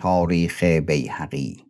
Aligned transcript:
تاریخ 0.00 0.64
بیهقی 0.64 1.64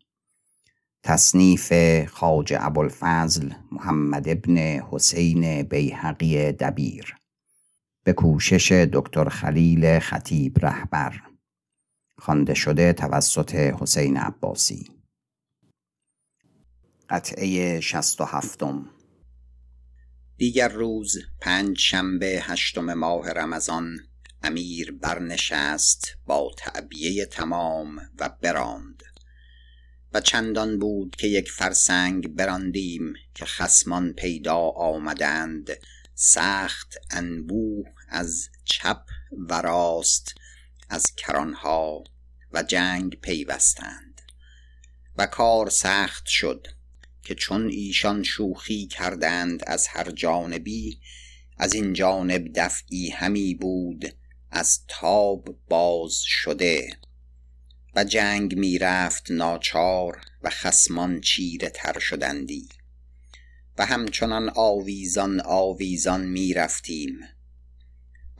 تصنیف 1.02 1.72
خواجه 2.08 2.66
ابوالفضل 2.66 3.52
محمد 3.72 4.28
ابن 4.28 4.56
حسین 4.58 5.62
بیهقی 5.62 6.52
دبیر 6.52 7.16
به 8.04 8.12
کوشش 8.12 8.72
دکتر 8.72 9.28
خلیل 9.28 9.98
خطیب 9.98 10.58
رهبر 10.66 11.20
خوانده 12.18 12.54
شده 12.54 12.92
توسط 12.92 13.54
حسین 13.54 14.16
عباسی. 14.16 14.90
قطعه 17.10 17.80
شست 17.80 18.20
و 18.20 18.24
هفتم. 18.24 18.90
دیگر 20.36 20.68
روز 20.68 21.18
پنج 21.40 21.78
شنبه 21.78 22.40
هشتم 22.42 22.94
ماه 22.94 23.30
رمضان. 23.32 23.96
امیر 24.42 24.92
برنشست 24.92 26.16
با 26.26 26.50
تعبیه 26.58 27.26
تمام 27.26 28.00
و 28.18 28.28
براند. 28.40 29.02
و 30.12 30.20
چندان 30.20 30.78
بود 30.78 31.16
که 31.16 31.26
یک 31.26 31.50
فرسنگ 31.50 32.28
براندیم 32.28 33.12
که 33.34 33.44
خسمان 33.44 34.12
پیدا 34.12 34.58
آمدند. 34.58 35.70
سخت 36.14 36.94
انبوه 37.10 37.86
از 38.08 38.48
چپ 38.64 39.02
و 39.48 39.62
راست 39.62 40.34
از 40.88 41.14
کرانها 41.16 42.04
و 42.52 42.62
جنگ 42.62 43.20
پیوستند. 43.20 44.22
و 45.16 45.26
کار 45.26 45.70
سخت 45.70 46.26
شد 46.26 46.66
که 47.22 47.34
چون 47.34 47.68
ایشان 47.68 48.22
شوخی 48.22 48.86
کردند 48.86 49.62
از 49.66 49.86
هر 49.86 50.10
جانبی 50.10 51.00
از 51.56 51.74
این 51.74 51.92
جانب 51.92 52.48
دفعی 52.54 53.10
همی 53.10 53.54
بود 53.54 54.19
از 54.50 54.80
تاب 54.88 55.56
باز 55.68 56.20
شده 56.20 56.90
و 57.96 58.04
جنگ 58.04 58.58
می 58.58 58.78
رفت 58.78 59.30
ناچار 59.30 60.20
و 60.42 60.50
خسمان 60.50 61.20
چیره 61.20 61.70
تر 61.70 61.98
شدندی 61.98 62.68
و 63.78 63.86
همچنان 63.86 64.52
آویزان 64.54 65.40
آویزان 65.44 66.26
می 66.26 66.54
رفتیم 66.54 67.18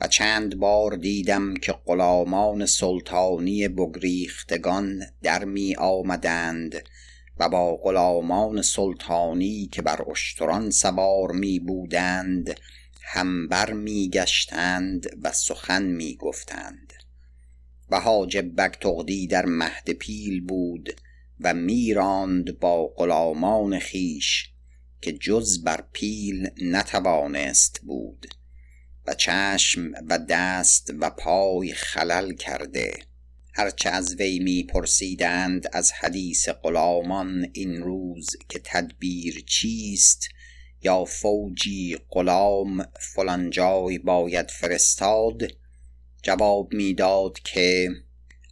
و 0.01 0.07
چند 0.07 0.59
بار 0.59 0.95
دیدم 0.95 1.53
که 1.53 1.75
غلامان 1.85 2.65
سلطانی 2.65 3.67
بگریختگان 3.67 5.03
در 5.21 5.45
می 5.45 5.75
آمدند 5.75 6.83
و 7.37 7.49
با 7.49 7.75
غلامان 7.75 8.61
سلطانی 8.61 9.69
که 9.71 9.81
بر 9.81 10.05
اشتران 10.11 10.69
سوار 10.69 11.31
می 11.31 11.59
بودند 11.59 12.59
همبر 13.01 13.73
می 13.73 14.09
گشتند 14.09 15.07
و 15.21 15.31
سخن 15.31 15.83
می 15.83 16.15
گفتند 16.15 16.93
و 17.89 17.99
حاجب 17.99 18.61
بگتغدی 18.61 19.27
در 19.27 19.45
مهد 19.45 19.89
پیل 19.89 20.41
بود 20.41 21.01
و 21.39 21.53
میراند 21.53 22.59
با 22.59 22.87
غلامان 22.87 23.79
خیش 23.79 24.49
که 25.01 25.11
جز 25.11 25.63
بر 25.63 25.83
پیل 25.93 26.49
نتوانست 26.61 27.81
بود. 27.83 28.27
و 29.07 29.13
چشم 29.13 29.91
و 30.09 30.19
دست 30.29 30.93
و 30.99 31.09
پای 31.09 31.73
خلل 31.73 32.33
کرده. 32.33 32.93
هرچه 33.53 33.89
از 33.89 34.15
وی 34.15 34.39
می 34.39 34.63
پرسیدند 34.63 35.69
از 35.73 35.91
حدیث 35.91 36.49
غلامان 36.49 37.47
این 37.53 37.77
روز 37.77 38.27
که 38.49 38.61
تدبیر 38.63 39.43
چیست 39.47 40.29
یا 40.83 41.05
فوجی 41.05 41.97
غلام 42.09 42.85
فلان 42.99 43.49
جای 43.49 43.97
باید 43.97 44.51
فرستاد؟ 44.51 45.41
جواب 46.23 46.73
می‌داد 46.73 47.39
که 47.39 47.89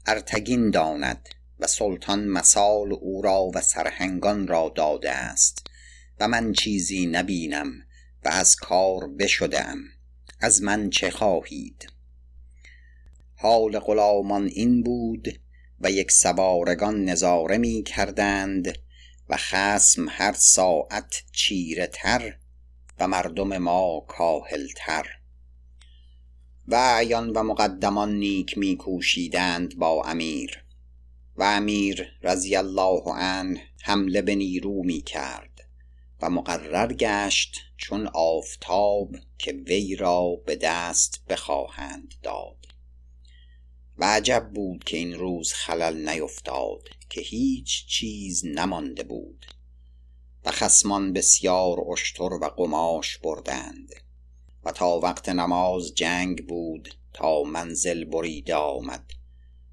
ارتگین 0.05 0.69
داند 0.69 1.29
و 1.59 1.67
سلطان 1.67 2.27
مثال 2.27 2.93
او 2.93 3.21
را 3.21 3.51
و 3.55 3.61
سرهنگان 3.61 4.47
را 4.47 4.73
داده 4.75 5.11
است 5.11 5.67
و 6.19 6.27
من 6.27 6.53
چیزی 6.53 7.05
نبینم 7.05 7.71
و 8.25 8.29
از 8.29 8.55
کار 8.55 9.07
بشدم. 9.07 9.77
از 10.41 10.63
من 10.63 10.89
چه 10.89 11.11
خواهید؟ 11.11 11.91
حال 13.35 13.79
غلامان 13.79 14.45
این 14.45 14.83
بود 14.83 15.39
و 15.81 15.91
یک 15.91 16.11
سوارگان 16.11 17.05
نظاره 17.05 17.57
می 17.57 17.83
کردند 17.83 18.77
و 19.29 19.37
خسم 19.37 20.05
هر 20.09 20.33
ساعت 20.33 21.23
چیره 21.31 21.87
تر 21.87 22.37
و 22.99 23.07
مردم 23.07 23.57
ما 23.57 24.05
کاهل 24.07 24.67
تر. 24.75 25.07
و 26.67 26.75
اعیان 26.75 27.29
و 27.29 27.43
مقدمان 27.43 28.15
نیک 28.15 28.57
می 28.57 28.77
کوشیدند 28.77 29.77
با 29.77 30.03
امیر 30.05 30.63
و 31.35 31.43
امیر 31.43 32.07
رضی 32.21 32.55
الله 32.55 33.03
عنه 33.05 33.61
حمله 33.81 34.21
به 34.21 34.35
نیرو 34.35 34.83
می 34.83 35.01
کرد 35.01 35.67
و 36.21 36.29
مقرر 36.29 36.93
گشت 36.93 37.59
چون 37.77 38.07
آفتاب 38.13 39.15
که 39.37 39.51
وی 39.51 39.95
را 39.95 40.35
به 40.45 40.55
دست 40.55 41.25
بخواهند 41.29 42.13
داد. 42.23 42.67
و 43.97 44.05
عجب 44.05 44.49
بود 44.53 44.83
که 44.83 44.97
این 44.97 45.13
روز 45.13 45.53
خلل 45.53 46.09
نیفتاد. 46.09 46.89
که 47.09 47.21
هیچ 47.21 47.85
چیز 47.87 48.45
نمانده 48.45 49.03
بود 49.03 49.45
و 50.45 50.51
خسمان 50.51 51.13
بسیار 51.13 51.91
اشتر 51.91 52.33
و 52.33 52.53
قماش 52.57 53.17
بردند 53.17 53.93
و 54.63 54.71
تا 54.71 54.99
وقت 54.99 55.29
نماز 55.29 55.95
جنگ 55.95 56.47
بود 56.47 56.93
تا 57.13 57.43
منزل 57.43 58.05
بریده 58.05 58.55
آمد 58.55 59.11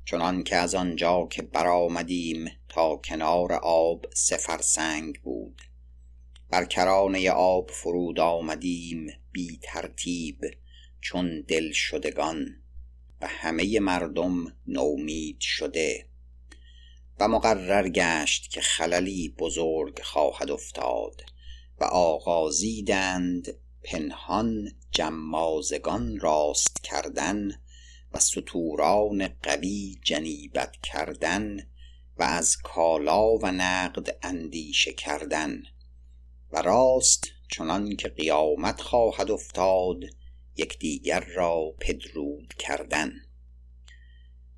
چنان 0.06 0.42
که 0.42 0.56
از 0.56 0.74
آنجا 0.74 1.26
که 1.30 1.42
برآمدیم 1.42 2.50
تا 2.68 2.96
کنار 2.96 3.52
آب 3.52 4.06
سفرسنگ 4.14 5.20
بود. 5.20 5.62
بر 6.50 6.64
کرانه 6.64 7.30
آب 7.30 7.70
فرود 7.70 8.20
آمدیم 8.20 9.06
بی 9.32 9.58
ترتیب 9.62 10.40
چون 11.00 11.40
دل 11.40 11.72
شدگان 11.72 12.56
و 13.20 13.26
همه 13.26 13.80
مردم 13.80 14.56
نومید 14.66 15.40
شده. 15.40 16.06
و 17.18 17.28
مقرر 17.28 17.88
گشت 17.88 18.50
که 18.50 18.60
خللی 18.60 19.28
بزرگ 19.38 20.02
خواهد 20.02 20.50
افتاد 20.50 21.22
و 21.80 21.84
آغازیدند 21.84 23.54
پنهان 23.82 24.72
جمازگان 24.90 26.20
راست 26.20 26.82
کردن 26.82 27.50
و 28.12 28.20
ستوران 28.20 29.28
قوی 29.28 29.98
جنیبت 30.04 30.76
کردن 30.82 31.56
و 32.18 32.22
از 32.22 32.56
کالا 32.56 33.32
و 33.32 33.46
نقد 33.46 34.18
اندیشه 34.22 34.92
کردن 34.92 35.62
و 36.52 36.62
راست 36.62 37.24
چنان 37.50 37.96
که 37.96 38.08
قیامت 38.08 38.80
خواهد 38.80 39.30
افتاد 39.30 40.04
یکدیگر 40.56 41.20
را 41.20 41.74
پدرود 41.80 42.54
کردن. 42.58 43.25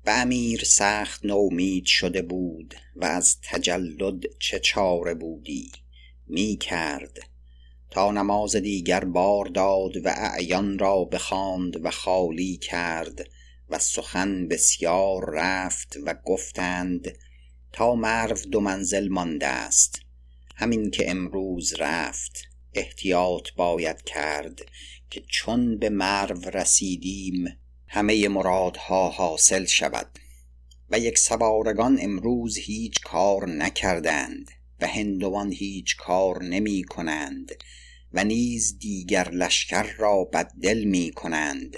امیر 0.09 0.63
سخت 0.63 1.25
نومید 1.25 1.85
شده 1.85 2.21
بود 2.21 2.75
و 2.95 3.05
از 3.05 3.37
تجلد 3.43 4.37
چه 4.39 4.59
چاره 4.59 5.13
بودی؟ 5.13 5.71
می 6.27 6.57
کرد. 6.57 7.19
تا 7.91 8.11
نماز 8.11 8.55
دیگر 8.55 9.05
بار 9.05 9.45
داد 9.45 9.97
و 10.05 10.13
اعیان 10.17 10.79
را 10.79 11.03
بخواند 11.03 11.85
و 11.85 11.91
خالی 11.91 12.57
کرد 12.57 13.29
و 13.69 13.79
سخن 13.79 14.47
بسیار 14.47 15.29
رفت 15.33 15.97
و 16.05 16.15
گفتند 16.25 17.17
تا 17.71 17.95
مرو 17.95 18.37
دو 18.51 18.59
منزل 18.59 19.07
مانده 19.07 19.47
است. 19.47 20.01
همین 20.55 20.91
که 20.91 21.11
امروز 21.11 21.73
رفت. 21.79 22.49
احتیاط 22.73 23.49
باید 23.55 24.01
کرد 24.01 24.61
که 25.09 25.23
چون 25.27 25.77
به 25.77 25.89
مرو 25.89 26.49
رسیدیم 26.53 27.57
همه 27.91 28.27
مرادها 28.27 29.09
حاصل 29.09 29.65
شود. 29.65 30.19
و 30.91 30.99
یک 30.99 31.17
سوارگان 31.17 31.99
امروز 32.01 32.57
هیچ 32.57 33.01
کار 33.01 33.49
نکردند 33.49 34.51
و 34.81 34.87
هندوان 34.87 35.51
هیچ 35.51 35.97
کار 35.97 36.43
نمی 36.43 36.83
کنند 36.83 37.51
و 38.13 38.23
نیز 38.23 38.79
دیگر 38.79 39.29
لشکر 39.29 39.83
را 39.97 40.23
بددل 40.33 40.83
می 40.83 41.11
کنند. 41.11 41.77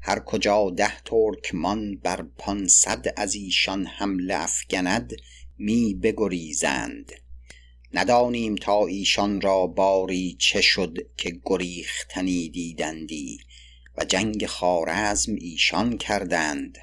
هر 0.00 0.18
کجا 0.18 0.70
ده 0.70 1.00
ترکمان 1.04 1.96
بر 1.96 2.22
پانصد 2.38 3.14
از 3.16 3.34
ایشان 3.34 3.86
حمله 3.86 4.34
افگند 4.34 5.12
می 5.58 5.94
بگریزند. 5.94 7.12
ندانیم 7.94 8.54
تا 8.54 8.86
ایشان 8.86 9.40
را 9.40 9.66
باری 9.66 10.36
چه 10.38 10.60
شد 10.60 10.98
که 11.16 11.40
گریختنی 11.44 12.48
دیدندی. 12.48 13.38
و 13.96 14.04
جنگ 14.04 14.46
خارزم 14.46 15.34
ایشان 15.34 15.98
کردند. 15.98 16.78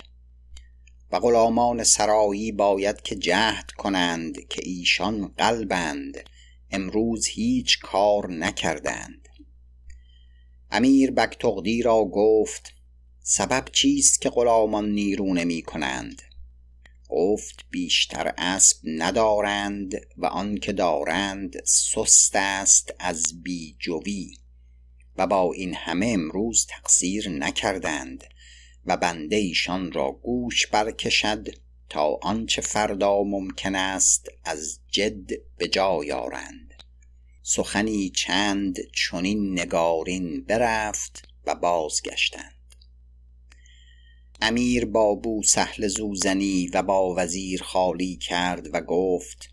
و 1.11 1.19
غلامان 1.19 1.83
سرایی 1.83 2.51
باید 2.51 3.01
که 3.01 3.15
جهد 3.15 3.71
کنند 3.71 4.47
که 4.47 4.61
ایشان 4.65 5.27
قلبند. 5.37 6.17
امروز 6.71 7.27
هیچ 7.27 7.79
کار 7.79 8.31
نکردند. 8.31 9.27
امیر 10.71 11.11
بگتغدی 11.11 11.81
را 11.81 12.05
گفت 12.05 12.73
سبب 13.21 13.65
چیست 13.73 14.21
که 14.21 14.29
غلامان 14.29 14.89
نیرو 14.89 15.33
نمی 15.33 15.61
کنند؟ 15.61 16.21
گفت 17.09 17.65
بیشتر 17.69 18.33
اسب 18.37 18.77
ندارند 18.83 20.01
و 20.17 20.25
آنکه 20.25 20.73
دارند 20.73 21.65
سست 21.65 22.35
است 22.35 22.93
از 22.99 23.43
بی 23.43 23.75
جوی 23.79 24.37
و 25.19 25.27
با 25.27 25.53
این 25.53 25.73
همه 25.73 26.07
امروز 26.07 26.65
تقصیر 26.65 27.29
نکردند 27.29 28.23
و 28.85 28.97
بنده 28.97 29.35
ایشان 29.35 29.91
را 29.91 30.11
گوش 30.11 30.67
برکشد 30.67 31.47
تا 31.89 32.19
آنچه 32.21 32.61
فردا 32.61 33.23
ممکن 33.23 33.75
است 33.75 34.29
از 34.43 34.79
جد 34.91 35.29
به 35.57 35.67
جای 35.67 36.11
آرند. 36.11 36.73
سخنی 37.43 38.09
چند 38.09 38.77
چنین 38.93 39.59
نگارین 39.59 40.43
برفت 40.43 41.27
و 41.45 41.55
بازگشتند. 41.55 42.75
امیر 44.41 44.85
با 44.85 45.15
بوسهل 45.15 45.87
زوزنی 45.87 46.67
و 46.73 46.83
با 46.83 47.15
وزیر 47.17 47.63
خالی 47.63 48.15
کرد 48.15 48.73
و 48.73 48.81
گفت 48.81 49.49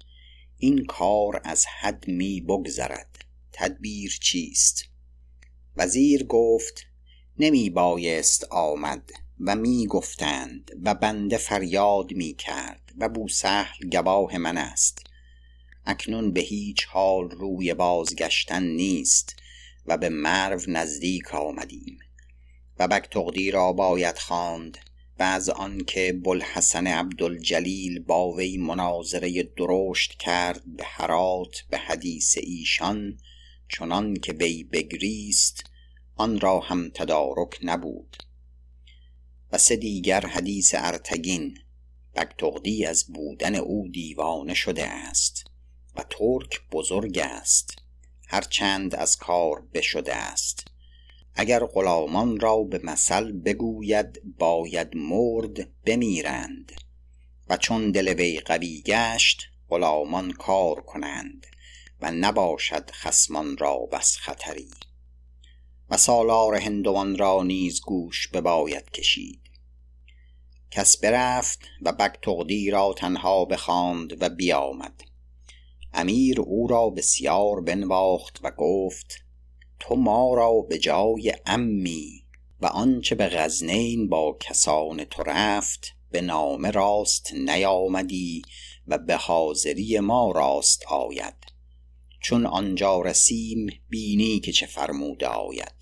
این 0.59 0.85
کار 0.85 1.41
از 1.45 1.67
حد 1.67 2.09
می 2.09 2.41
بگذرد. 2.41 3.25
تدبیر 3.53 4.19
چیست؟ 4.23 4.96
وزیر 5.77 6.25
گفت 6.25 6.87
نمی 7.39 7.71
بایست 7.71 8.45
آمد 8.45 9.11
و 9.41 9.57
می 9.57 9.87
گفتند 9.87 10.71
و 10.85 10.95
بنده 10.95 11.37
فریاد 11.37 12.13
می 12.13 12.35
کرد 12.35 12.93
و 12.99 13.09
بوسهل 13.09 13.89
گواه 13.93 14.39
من 14.39 14.59
است. 14.59 14.99
اکنون 15.87 16.33
به 16.33 16.41
هیچ 16.41 16.87
حال 16.87 17.31
روی 17.31 17.75
بازگشتن 17.75 18.63
نیست 18.63 19.37
و 19.87 19.97
به 19.97 20.09
مرو 20.09 20.61
نزدیک 20.69 21.35
آمدیم. 21.35 21.99
و 22.79 22.89
بگتغدی 22.89 23.51
را 23.51 23.73
باید 23.73 24.19
خواند 24.19 24.79
و 25.19 25.23
از 25.23 25.49
آنکه 25.49 26.13
بوالحسن 26.13 26.87
عبدالجلیل 26.87 27.99
با 27.99 28.33
وی 28.33 28.59
مناظره 28.59 29.43
درشت 29.43 30.19
کرد 30.19 30.63
به 30.77 30.85
هرات 30.87 31.65
به 31.71 31.79
حدیث 31.79 32.39
ایشان 32.43 33.19
چنان 33.69 34.15
که 34.15 34.33
وی 34.33 34.65
بگریست 34.65 35.65
آن 36.15 36.41
را 36.41 36.61
هم 36.61 36.91
تدارک 36.95 37.59
نبود. 37.63 38.17
و 39.53 39.59
سه 39.59 39.77
دیگر 39.77 40.27
حدیث 40.27 40.75
ارتگین 40.79 41.59
بگتغدی 42.15 42.85
از 42.85 43.05
بودن 43.13 43.55
او 43.55 43.89
دیوانه 43.89 44.55
شده 44.55 44.87
است 44.87 45.45
و 45.97 46.05
ترک 46.11 46.61
بزرگ 46.73 47.19
است 47.19 47.77
هرچند 48.29 48.95
از 48.95 49.17
کار 49.17 49.67
بشده 49.75 50.17
است. 50.17 50.65
اگر 51.35 51.67
غلامان 51.67 52.41
را 52.41 52.63
به 52.63 52.81
مثل 52.85 53.33
بگوید 53.33 54.37
باید 54.39 54.97
مرد 54.97 55.85
بمیرند. 55.85 56.73
و 57.49 57.57
چون 57.57 57.91
دل 57.91 58.09
وی 58.09 58.41
قوی 58.41 58.83
گشت 58.83 59.43
غلامان 59.69 60.33
کار 60.33 60.81
کنند. 60.81 61.47
و 62.01 62.11
نباشد 62.11 62.91
خسمان 62.91 63.57
را 63.57 63.79
بس 63.93 64.17
خطری. 64.17 64.71
و 65.91 65.97
سالار 65.97 66.55
هندوان 66.55 67.19
را 67.19 67.43
نیز 67.43 67.81
گوش 67.81 68.29
بباید 68.29 68.91
کشید. 68.91 69.41
کس 70.71 70.97
برفت 70.97 71.59
و 71.83 71.93
بگتغدی 71.93 72.71
را 72.71 72.95
تنها 72.99 73.45
بخواند 73.45 74.23
و 74.23 74.29
بیامد. 74.29 75.03
امیر 75.93 76.41
او 76.41 76.67
را 76.67 76.91
بسیار 76.91 77.61
بنواخت 77.61 78.41
و 78.43 78.51
گفت 78.51 79.19
تو 79.81 79.97
ما 79.97 80.35
را 80.35 80.53
به 80.61 80.79
جای 80.79 81.35
امی 81.47 82.23
و 82.61 82.67
آنچه 82.67 83.15
به 83.15 83.29
غزنین 83.29 84.09
با 84.09 84.37
کسان 84.41 85.05
تو 85.05 85.23
رفت 85.23 85.95
به 86.11 86.21
نامه 86.21 86.71
راست 86.71 87.33
نیامدی 87.35 88.43
و 88.87 88.99
به 88.99 89.17
حاضری 89.17 90.01
ما 90.01 90.33
راست 90.33 90.87
آید. 90.87 91.56
چون 92.27 92.47
آنجا 92.47 93.01
رسیم 93.01 93.67
بینی 93.89 94.41
که 94.41 94.53
چه 94.53 94.67
فرموده 94.67 95.27
آید. 95.27 95.75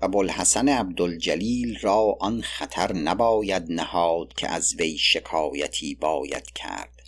و 0.00 0.08
بوالحسن 0.08 0.68
عبدالجلیل 0.68 1.78
را 1.78 2.16
آن 2.20 2.42
خطر 2.42 2.92
نباید 2.92 3.62
نهاد 3.68 4.32
که 4.32 4.48
از 4.48 4.74
وی 4.78 4.98
شکایتی 4.98 5.94
باید 5.94 6.50
کرد 6.50 7.02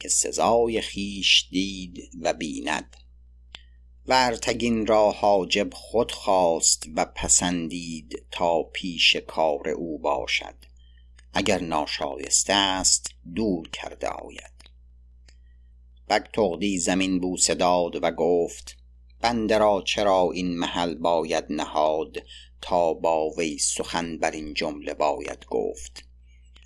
که 0.00 0.08
سزای 0.08 0.80
خیش 0.80 1.48
دید 1.50 2.10
و 2.20 2.32
بیند. 2.32 2.96
و 4.06 4.12
ارتگین 4.12 4.86
را 4.86 5.10
حاجب 5.10 5.74
خود 5.74 6.12
خواست 6.12 6.86
و 6.96 7.04
پسندید 7.04 8.22
تا 8.30 8.62
پیش 8.62 9.16
کار 9.16 9.68
او 9.68 9.98
باشد. 9.98 10.56
اگر 11.32 11.60
ناشایسته 11.60 12.52
است 12.52 13.10
دور 13.34 13.68
کرده 13.68 14.08
آید. 14.08 14.55
بگتغدی 16.08 16.78
زمین 16.78 17.20
بوسه 17.20 17.54
داد 17.54 18.04
و 18.04 18.10
گفت 18.10 18.76
بنده 19.20 19.58
را 19.58 19.82
چرا 19.86 20.30
این 20.34 20.58
محل 20.58 20.94
باید 20.94 21.44
نهاد 21.50 22.16
تا 22.60 22.94
با 22.94 23.30
وی 23.30 23.58
سخن 23.58 24.18
بر 24.18 24.30
این 24.30 24.54
جمله 24.54 24.94
باید 24.94 25.46
گفت؟ 25.46 26.04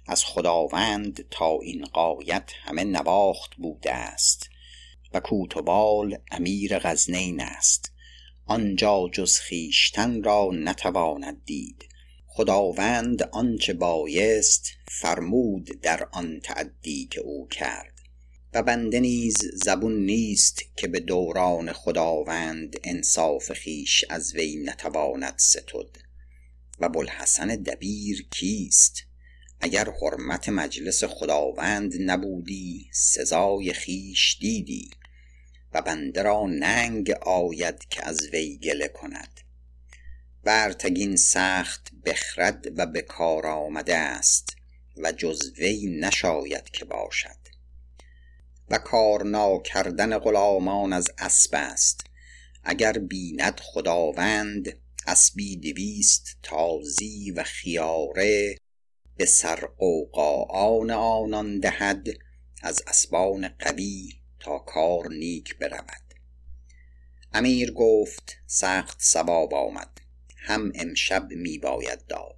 از 0.07 0.25
خداوند 0.25 1.29
تا 1.31 1.59
این 1.63 1.85
قایت 1.85 2.51
همه 2.63 2.85
نواخت 2.85 3.57
بوده 3.57 3.93
است 3.93 4.51
و 5.13 5.21
کوتوال 5.21 6.19
امیر 6.31 6.79
غزنین 6.79 7.41
است. 7.41 7.93
آنجا 8.47 9.09
جز 9.13 9.39
خویشتن 9.39 10.23
را 10.23 10.51
نتواند 10.53 11.45
دید. 11.45 11.89
خداوند 12.27 13.23
آنچه 13.23 13.73
بایست 13.73 14.71
فرمود 14.89 15.65
در 15.65 16.09
آن 16.13 16.41
تعدی 16.41 17.07
که 17.07 17.21
او 17.21 17.49
کرد. 17.49 18.00
و 18.53 18.63
بنده 18.63 19.01
نیز 19.01 19.37
زبون 19.65 20.07
نیست 20.07 20.63
که 20.77 20.89
به 20.89 21.01
دوران 21.01 21.73
خداوند 21.73 22.77
انصاف 22.85 23.53
خیش 23.53 24.05
از 24.09 24.35
وی 24.35 24.57
نتواند 24.57 25.35
ستد. 25.39 25.99
و 26.81 26.89
بوالحسن 26.89 27.47
دبیر 27.47 28.27
کیست؟ 28.31 29.03
اگر 29.61 29.91
حرمت 30.03 30.49
مجلس 30.49 31.05
خداوند 31.05 31.95
نبودی 32.11 32.91
سزای 32.93 33.73
خیش 33.73 34.37
دیدی. 34.41 34.91
و 35.73 35.83
بنده 35.83 36.23
را 36.23 36.47
ننگ 36.47 37.11
آید 37.11 37.89
که 37.91 38.07
از 38.07 38.29
وی 38.33 38.57
گله 38.57 38.89
کند. 38.89 39.41
و 40.45 40.51
ارتگین 40.51 41.17
سخت 41.17 41.91
بخرد 42.05 42.79
و 42.79 42.87
به 42.87 43.03
کار 43.03 43.47
آمده 43.47 43.97
است 43.97 44.57
و 44.97 45.13
جز 45.13 45.53
وی 45.59 45.87
نشاید 45.87 46.65
که 46.65 46.85
باشد. 46.85 47.40
و 48.71 48.79
کار 48.79 49.25
کردن 49.63 50.19
غلامان 50.19 50.93
از 50.93 51.09
اسب 51.19 51.51
است. 51.53 52.01
اگر 52.65 52.93
بیند 52.93 53.61
خداوند 53.61 54.79
اسبی 55.07 55.57
دویست 55.57 56.37
تازی 56.43 57.31
و 57.31 57.43
خیاره 57.43 58.57
به 59.17 59.27
سر 59.27 59.69
اوقاعان 59.77 60.91
آنان 60.91 61.59
دهد 61.61 62.09
از 62.63 62.83
اسبان 62.87 63.49
قوی 63.49 64.13
تا 64.41 64.59
کار 64.59 65.09
نیک 65.09 65.59
برود. 65.59 66.15
امیر 67.33 67.73
گفت 67.73 68.37
سخت 68.47 68.97
سباب 69.01 69.55
آمد. 69.55 70.01
هم 70.37 70.73
امشب 70.75 71.31
می 71.31 71.59
باید 71.59 72.07
داد. 72.07 72.37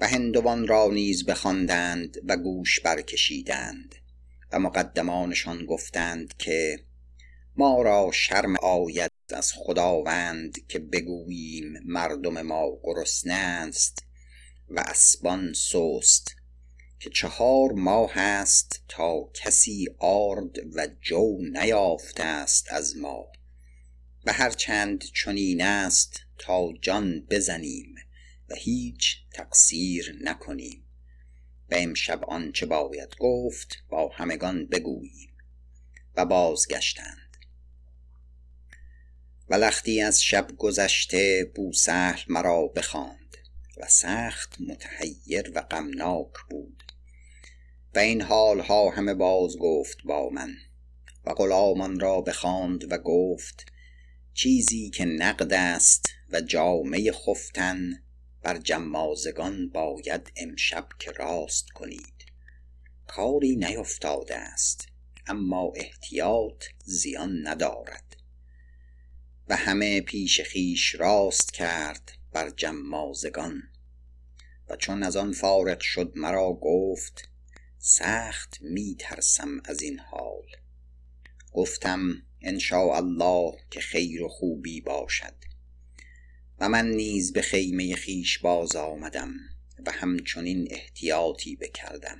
و 0.00 0.06
هندوان 0.08 0.66
را 0.66 0.88
نیز 0.92 1.26
بخواندند 1.26 2.16
و 2.28 2.36
گوش 2.36 2.80
برکشیدند. 2.80 3.94
و 4.52 4.58
مقدمانشان 4.58 5.66
گفتند 5.66 6.36
که 6.36 6.84
ما 7.56 7.82
را 7.82 8.10
شرم 8.12 8.56
آید 8.56 9.12
از 9.34 9.52
خداوند 9.52 10.66
که 10.68 10.78
بگوییم 10.78 11.80
مردم 11.84 12.42
ما 12.42 12.78
گرسنه 12.82 13.34
است 13.34 14.02
و 14.68 14.80
اسبان 14.80 15.52
سست 15.52 16.36
که 17.00 17.10
چهار 17.10 17.72
ماه 17.72 18.18
است 18.18 18.84
تا 18.88 19.30
کسی 19.34 19.88
آرد 19.98 20.58
و 20.76 20.86
جو 21.00 21.38
نیافته 21.40 22.24
است 22.24 22.72
از 22.72 22.96
ما 22.96 23.26
و 24.26 24.32
هرچند 24.32 25.04
چنین 25.14 25.62
است 25.62 26.20
تا 26.38 26.68
جان 26.82 27.26
بزنیم 27.30 27.94
و 28.48 28.54
هیچ 28.54 29.16
تقصیر 29.32 30.18
نکنیم. 30.22 30.89
و 31.70 31.74
امشب 31.74 32.24
آنچه 32.24 32.66
باید 32.66 33.16
گفت 33.18 33.84
با 33.88 34.08
همگان 34.08 34.66
بگوییم 34.66 35.30
و 36.16 36.24
بازگشتند. 36.24 37.36
و 39.48 39.54
لختی 39.54 40.00
از 40.00 40.22
شب 40.22 40.48
گذشته 40.58 41.52
بوسهل 41.54 42.20
مرا 42.28 42.66
بخواند 42.66 43.36
و 43.76 43.88
سخت 43.88 44.60
متحیر 44.60 45.52
و 45.54 45.60
غمناک 45.60 46.32
بود. 46.50 46.82
و 47.94 47.98
این 47.98 48.22
حالها 48.22 48.90
همه 48.90 49.14
باز 49.14 49.56
گفت 49.58 49.98
با 50.04 50.30
من 50.30 50.54
و 51.24 51.34
غلامان 51.34 52.00
را 52.00 52.20
بخواند 52.20 52.92
و 52.92 52.98
گفت 52.98 53.72
چیزی 54.34 54.90
که 54.90 55.04
نقد 55.04 55.52
است 55.52 56.06
و 56.30 56.40
جامه 56.40 57.12
خفتن 57.12 58.02
بر 58.42 58.58
جمازگان 58.58 59.68
باید 59.68 60.32
امشب 60.36 60.88
که 60.98 61.10
راست 61.10 61.68
کنید. 61.70 62.24
کاری 63.06 63.56
نیفتاده 63.56 64.36
است 64.36 64.88
اما 65.26 65.72
احتیاط 65.76 66.64
زیان 66.84 67.46
ندارد. 67.46 68.16
و 69.48 69.56
همه 69.56 70.00
پیش 70.00 70.40
خیش 70.40 70.94
راست 70.94 71.52
کرد 71.52 72.12
بر 72.32 72.50
جمازگان. 72.50 73.62
و 74.68 74.76
چون 74.76 75.02
از 75.02 75.16
آن 75.16 75.32
فارغ 75.32 75.80
شد 75.80 76.12
مرا 76.16 76.52
گفت 76.52 77.28
سخت 77.78 78.58
می 78.60 78.96
ترسم 78.98 79.60
از 79.64 79.82
این 79.82 79.98
حال. 79.98 80.46
گفتم 81.52 82.22
ان 82.42 82.58
الله 82.72 83.52
که 83.70 83.80
خیر 83.80 84.22
و 84.22 84.28
خوبی 84.28 84.80
باشد. 84.80 85.49
و 86.60 86.68
من 86.68 86.90
نیز 86.90 87.32
به 87.32 87.42
خیمه 87.42 87.94
خیش 87.94 88.38
باز 88.38 88.76
آمدم 88.76 89.34
و 89.86 89.90
همچنین 89.92 90.68
احتیاطی 90.70 91.56
بکردم. 91.56 92.18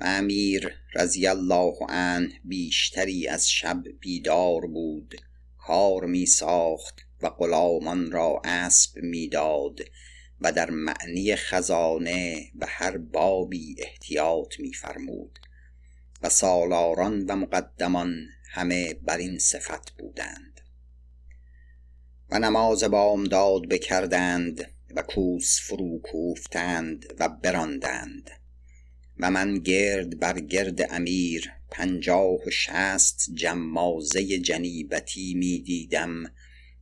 و 0.00 0.04
امیر 0.04 0.74
رضی 0.94 1.26
الله 1.26 1.74
عنه 1.88 2.40
بیشتری 2.44 3.28
از 3.28 3.50
شب 3.50 3.82
بیدار 4.00 4.66
بود 4.66 5.20
کار 5.58 6.04
می 6.04 6.26
ساخت 6.26 7.00
و 7.22 7.30
غلامان 7.30 8.10
را 8.10 8.40
اسب 8.44 8.98
می‌داد 8.98 9.80
و 10.40 10.52
در 10.52 10.70
معنی 10.70 11.36
خزانه 11.36 12.50
و 12.58 12.66
هر 12.68 12.96
بابی 12.96 13.76
احتیاط 13.78 14.60
میفرمود 14.60 15.38
و 16.22 16.28
سالاران 16.28 17.24
و 17.24 17.36
مقدمان 17.36 18.28
همه 18.50 18.94
بر 18.94 19.16
این 19.16 19.38
صفت 19.38 19.90
بودند. 19.90 20.57
و 22.30 22.38
نماز 22.38 22.84
بامداد 22.84 23.68
بکردند 23.68 24.70
و 24.96 25.02
کوس 25.02 25.60
فرو 25.60 25.98
کوفتند 25.98 27.06
و 27.18 27.28
براندند. 27.28 28.30
و 29.20 29.30
من 29.30 29.58
گرد 29.58 30.18
بر 30.18 30.40
گرد 30.40 30.92
امیر 30.92 31.50
پنجاه 31.70 32.46
و 32.46 32.50
شست 32.50 33.30
جمازه 33.34 34.38
جنیبتی 34.38 35.34
می 35.34 35.58
دیدم 35.58 36.24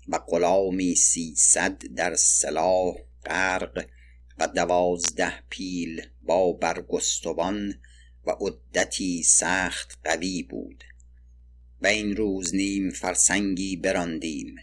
و 0.09 0.19
غلامی 0.19 0.95
سیصد 0.95 1.83
در 1.97 2.15
سلاح 2.15 2.95
غرق 3.27 3.87
و 4.39 4.49
دوازده 4.49 5.33
پیل 5.51 6.03
با 6.23 6.53
برگستوان 6.53 7.75
و 8.27 8.31
عدتی 8.31 9.23
سخت 9.23 9.99
قوی 10.05 10.43
بود. 10.43 10.85
و 11.83 11.87
این 11.87 12.17
روز 12.17 12.55
نیم 12.55 12.91
فرسنگی 12.91 13.77
براندیم. 13.77 14.57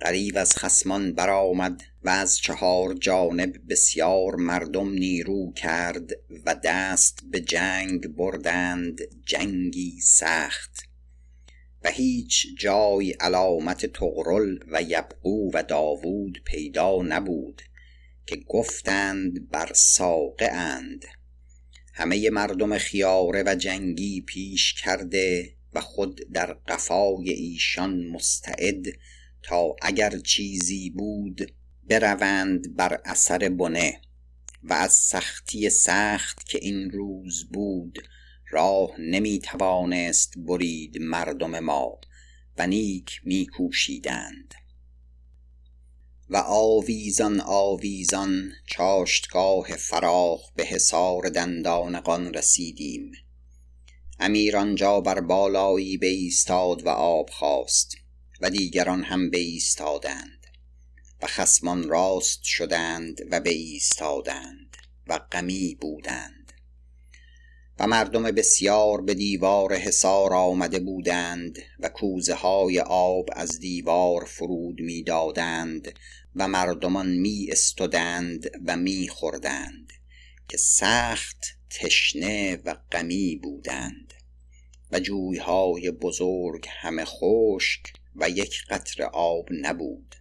غریب 0.00 0.36
از 0.36 0.56
خسمان 0.56 1.12
برآمد 1.12 1.82
و 2.02 2.08
از 2.08 2.38
چهار 2.38 2.94
جانب 2.94 3.56
بسیار 3.68 4.34
مردم 4.34 4.90
نیرو 4.90 5.52
کرد 5.52 6.10
و 6.46 6.54
دست 6.64 7.18
به 7.30 7.40
جنگ 7.40 8.08
بردند 8.08 9.00
جنگی 9.26 10.00
سخت. 10.00 10.86
و 11.84 11.90
هیچ 11.90 12.46
جای 12.58 13.10
علامت 13.10 13.86
تغرل 13.86 14.58
و 14.66 14.82
یبقو 14.82 15.50
و 15.54 15.62
داوود 15.62 16.42
پیدا 16.44 17.02
نبود 17.02 17.62
که 18.26 18.36
گفتند 18.36 19.50
بر 19.50 19.72
ساقه 19.74 20.46
اند. 20.46 21.04
همه 21.94 22.30
مردم 22.30 22.78
خیاره 22.78 23.42
و 23.46 23.54
جنگی 23.54 24.20
پیش 24.20 24.74
کرده 24.74 25.52
و 25.72 25.80
خود 25.80 26.20
در 26.32 26.52
قفای 26.52 27.30
ایشان 27.30 28.06
مستعد 28.06 28.86
تا 29.46 29.76
اگر 29.82 30.18
چیزی 30.18 30.90
بود 30.90 31.52
بروند 31.88 32.76
بر 32.76 33.00
اثر 33.04 33.48
بنه 33.48 34.00
و 34.62 34.72
از 34.72 34.92
سختی 34.92 35.70
سخت 35.70 36.46
که 36.48 36.58
این 36.62 36.90
روز 36.90 37.48
بود 37.52 37.98
راه 38.50 39.00
نمی 39.00 39.38
توانست 39.38 40.34
برید 40.38 40.98
مردم 41.00 41.58
ما 41.58 42.00
و 42.58 42.66
نیک 42.66 43.20
می 43.24 43.46
کوشیدند 43.46 44.54
و 46.30 46.36
آویزان 46.36 47.40
آویزان 47.40 48.52
چاشتگاه 48.66 49.66
فراخ 49.66 50.52
به 50.52 50.64
حصار 50.64 51.28
دندانقان 51.28 52.34
رسیدیم. 52.34 53.12
امیر 54.18 54.56
آنجا 54.56 55.00
بر 55.00 55.20
بالایی 55.20 55.96
بایستاد 55.96 56.86
و 56.86 56.88
آب 56.88 57.30
خواست. 57.30 57.96
و 58.40 58.50
دیگران 58.50 59.02
هم 59.02 59.30
بایستادند 59.30 60.46
و 61.22 61.26
خسمان 61.26 61.88
راست 61.88 62.42
شدند 62.42 63.20
و 63.30 63.40
بایستادند 63.40 64.76
و 65.06 65.18
غمی 65.18 65.78
بودند 65.80 66.52
و 67.78 67.86
مردم 67.86 68.22
بسیار 68.22 69.00
به 69.00 69.14
دیوار 69.14 69.74
حصار 69.74 70.34
آمده 70.34 70.78
بودند 70.78 71.58
و 71.80 71.88
کوزه 71.88 72.34
های 72.34 72.80
آب 72.80 73.28
از 73.32 73.60
دیوار 73.60 74.24
فرود 74.24 74.80
می‌دادند 74.80 75.98
و 76.36 76.48
مردمان 76.48 77.08
می 77.08 77.48
استودند 77.50 78.50
و 78.66 78.76
می 78.76 79.08
خوردند 79.08 79.92
که 80.48 80.56
سخت 80.56 81.44
تشنه 81.70 82.56
و 82.64 82.76
غمی 82.92 83.36
بودند 83.36 84.14
و 84.92 85.00
جویهای 85.00 85.90
بزرگ 85.90 86.66
همه 86.68 87.04
خشک 87.04 87.92
و 88.16 88.30
یک 88.30 88.64
قطر 88.68 89.02
آب 89.02 89.48
نبود. 89.50 90.16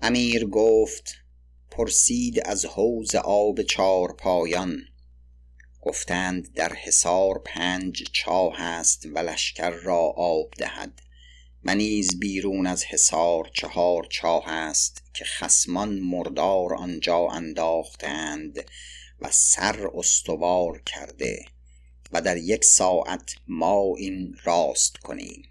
امیر 0.00 0.46
گفت 0.46 1.14
پرسید 1.70 2.40
از 2.44 2.64
حوز 2.64 3.14
آب 3.14 3.62
چار 3.62 4.12
پایان 4.12 4.76
گفتند 5.80 6.54
در 6.54 6.72
حصار 6.74 7.42
پنج 7.44 8.02
چاه 8.12 8.60
است 8.60 9.06
و 9.06 9.18
لشکر 9.18 9.70
را 9.70 10.00
آب 10.16 10.50
دهد. 10.58 11.00
و 11.64 11.74
نیز 11.74 12.18
بیرون 12.18 12.66
از 12.66 12.84
حصار 12.84 13.50
چهار 13.54 14.06
چاه 14.10 14.48
است 14.48 15.02
که 15.14 15.24
خسمان 15.24 15.98
مردار 15.98 16.74
آنجا 16.74 17.28
انداختند 17.28 18.70
و 19.20 19.28
سر 19.30 19.90
استوار 19.94 20.82
کرده 20.86 21.44
و 22.12 22.20
در 22.20 22.36
یک 22.36 22.64
ساعت 22.64 23.34
ما 23.48 23.94
این 23.98 24.36
راست 24.44 24.96
کنیم. 24.96 25.42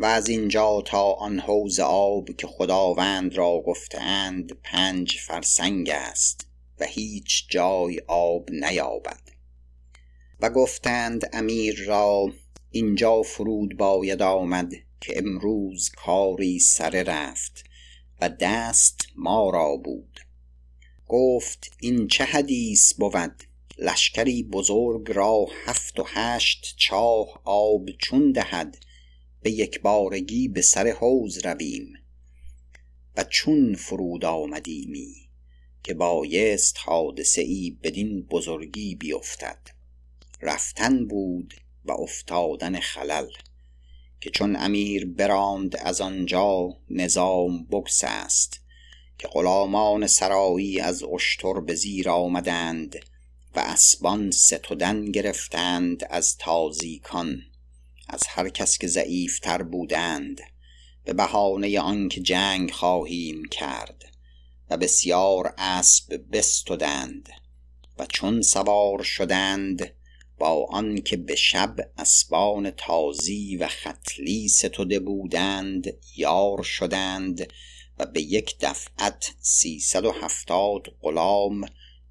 و 0.00 0.04
از 0.04 0.28
اینجا 0.28 0.82
تا 0.86 1.12
آن 1.12 1.38
حوز 1.38 1.80
آب 1.80 2.36
که 2.38 2.46
خداوند 2.46 3.34
را 3.34 3.62
گفتند 3.66 4.52
پنج 4.62 5.18
فرسنگ 5.26 5.90
است 5.90 6.46
و 6.80 6.84
هیچ 6.84 7.46
جای 7.50 8.00
آب 8.08 8.50
نیابد. 8.50 9.20
و 10.40 10.50
گفتند 10.50 11.30
امیر 11.32 11.84
را 11.86 12.32
اینجا 12.70 13.22
فرود 13.22 13.76
باید 13.76 14.22
آمد 14.22 14.72
که 15.00 15.18
امروز 15.18 15.90
کاری 15.96 16.58
سر 16.58 17.02
رفت 17.02 17.64
و 18.20 18.28
دست 18.28 19.00
ما 19.16 19.50
را 19.50 19.76
بود. 19.76 20.20
گفت 21.08 21.70
این 21.80 22.08
چه 22.08 22.24
حدیث 22.24 22.94
بود؟ 22.94 23.42
لشکری 23.78 24.42
بزرگ 24.42 25.12
را 25.12 25.46
هفت 25.64 26.00
و 26.00 26.04
هشت 26.06 26.74
چاه 26.78 27.40
آب 27.44 27.90
چون 27.98 28.32
دهد 28.32 28.76
به 29.42 29.50
یک 29.50 29.80
بارگی 29.80 30.48
به 30.48 30.62
سر 30.62 30.88
حوز 30.88 31.46
رویم 31.46 31.92
و 33.16 33.24
چون 33.24 33.74
فرود 33.74 34.24
آمدیمی 34.24 35.14
که 35.82 35.94
بایست 35.94 36.76
حادثه 36.78 37.42
ای 37.42 37.76
بدین 37.82 38.22
بزرگی 38.22 38.94
بیفتد. 38.94 39.58
رفتن 40.42 41.06
بود 41.06 41.54
و 41.84 41.92
افتادن 41.92 42.80
خلل 42.80 43.26
که 44.20 44.30
چون 44.30 44.56
امیر 44.56 45.06
براند 45.06 45.76
از 45.76 46.00
آنجا 46.00 46.76
نظام 46.90 47.66
بکس 47.70 48.04
است 48.04 48.60
که 49.18 49.28
غلامان 49.28 50.06
سرایی 50.06 50.80
از 50.80 51.02
اشتر 51.02 51.60
به 51.60 51.74
زیر 51.74 52.10
آمدند 52.10 52.96
و 53.56 53.58
اسبان 53.60 54.30
ستودن 54.30 55.04
گرفتند 55.04 56.06
از 56.10 56.36
تازیکان. 56.38 57.42
از 58.12 58.22
هر 58.26 58.48
کس 58.48 58.78
که 58.78 58.86
ضعیفتر 58.86 59.62
بودند 59.62 60.40
به 61.04 61.12
بهانه 61.12 61.80
آنکه 61.80 62.20
جنگ 62.20 62.70
خواهیم 62.70 63.44
کرد 63.44 64.04
و 64.70 64.76
بسیار 64.76 65.54
اسب 65.58 66.24
بستودند 66.32 67.28
و 67.98 68.06
چون 68.06 68.42
سوار 68.42 69.02
شدند 69.02 69.92
با 70.38 70.66
آنکه 70.70 71.16
به 71.16 71.34
شب 71.34 71.76
اسبان 71.98 72.70
تازی 72.70 73.56
و 73.56 73.68
ختلی 73.68 74.48
ستوده 74.48 74.98
بودند 75.00 75.92
یار 76.16 76.62
شدند 76.62 77.52
و 77.98 78.06
به 78.06 78.22
یک 78.22 78.56
دفعت 78.60 79.34
سیصد 79.40 80.04
و 80.04 80.12
هفتاد 80.12 80.82
غلام 81.02 81.66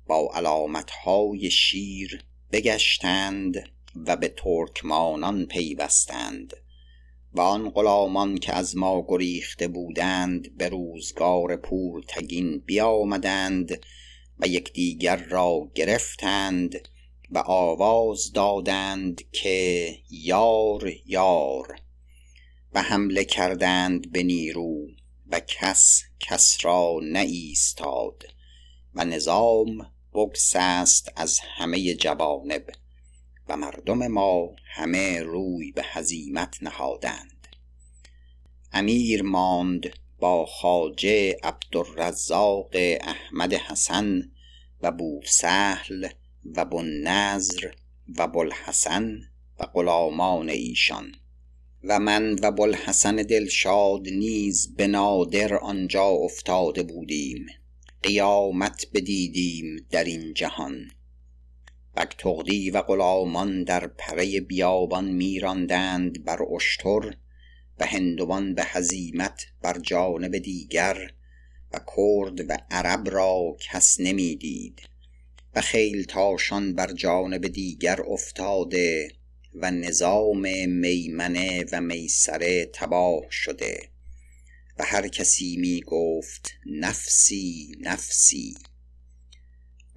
با 0.07 0.31
علامتهای 0.33 1.51
شیر 1.51 2.23
بگشتند 2.51 3.69
و 3.95 4.15
به 4.15 4.27
ترکمانان 4.27 5.45
پیوستند 5.45 6.53
و 7.33 7.41
آن 7.41 7.69
غلامان 7.69 8.37
که 8.37 8.53
از 8.53 8.77
ما 8.77 9.05
گریخته 9.07 9.67
بودند 9.67 10.57
به 10.57 10.69
روزگار 10.69 11.55
پورتگین 11.55 12.59
بیامدند 12.59 13.85
و 14.39 14.47
یکدیگر 14.47 15.15
را 15.15 15.71
گرفتند 15.75 16.89
و 17.31 17.37
آواز 17.37 18.31
دادند 18.33 19.31
که 19.31 19.89
یار 20.09 20.91
یار 21.05 21.75
و 22.73 22.81
حمله 22.81 23.23
کردند 23.23 24.11
به 24.11 24.23
نیرو 24.23 24.87
و 25.31 25.39
کس 25.39 26.03
کس 26.19 26.57
را 26.61 26.99
نایستاد 27.03 28.23
و 28.95 29.05
نظام 29.05 29.91
بگسست 30.13 31.13
از 31.15 31.39
همه 31.39 31.93
جوانب. 31.93 32.63
و 33.49 33.57
مردم 33.57 34.07
ما 34.07 34.55
همه 34.65 35.21
روی 35.21 35.71
به 35.71 35.83
هزیمت 35.85 36.57
نهادند. 36.61 37.47
امیر 38.73 39.21
ماند 39.21 39.89
با 40.19 40.45
خواجه 40.45 41.37
عبدالرزاق 41.43 42.69
احمد 43.01 43.53
حسن 43.53 44.31
و 44.81 44.91
بوسهل 44.91 46.07
و 46.55 46.65
بوالنضر 46.65 47.71
و 48.17 48.27
بوالحسن 48.27 49.19
و 49.59 49.65
غلامان 49.65 50.49
ایشان. 50.49 51.11
و 51.83 51.99
من 51.99 52.39
و 52.41 52.51
بوالحسن 52.51 53.15
دلشاد 53.15 54.07
نیز 54.07 54.75
به 54.75 54.87
نادر 54.87 55.53
آنجا 55.53 56.05
افتاده 56.05 56.83
بودیم. 56.83 57.45
قیامت 58.03 58.85
بدیدیم 58.93 59.87
در 59.91 60.03
این 60.03 60.33
جهان. 60.33 60.91
بگتغدی 61.99 62.69
و 62.69 62.81
غلامان 62.81 63.63
در 63.63 63.87
پره 63.87 64.39
بیابان 64.39 65.05
میراندند 65.05 66.25
بر 66.25 66.43
اشتر 66.55 67.15
و 67.79 67.85
هندوان 67.85 68.53
به 68.53 68.63
هزیمت 68.63 69.45
بر 69.61 69.79
جانب 69.79 70.37
دیگر 70.37 71.11
و 71.73 71.79
کرد 71.79 72.49
و 72.49 72.57
عرب 72.71 73.09
را 73.09 73.57
کس 73.59 73.99
نمی‌دید 73.99 74.81
و 75.55 75.61
خیلتاشان 75.61 76.73
بر 76.73 76.93
جانب 76.93 77.47
دیگر 77.47 78.01
افتاده 78.01 79.11
و 79.53 79.71
نظام 79.71 80.69
میمنه 80.69 81.65
و 81.71 81.81
میسره 81.81 82.65
تباه 82.73 83.21
شده 83.31 83.89
و 84.79 84.83
هر 84.85 85.07
کسی 85.07 85.57
می 85.57 85.81
گفت 85.81 86.51
نفسی 86.65 87.71
نفسی. 87.81 88.57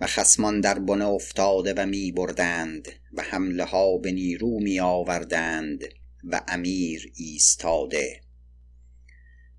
و 0.03 0.07
خسمان 0.07 0.61
در 0.61 0.79
بنه 0.79 1.07
افتاده 1.07 1.75
و 1.77 1.87
می 1.87 2.13
بردند 2.13 2.89
و 3.13 3.23
حمله 3.23 3.65
ها 3.65 3.97
به 3.97 4.13
نیرو 4.13 4.61
می 4.61 4.81
آوردند 4.81 5.85
و 6.25 6.41
امیر 6.49 7.13
ایستاده. 7.15 8.21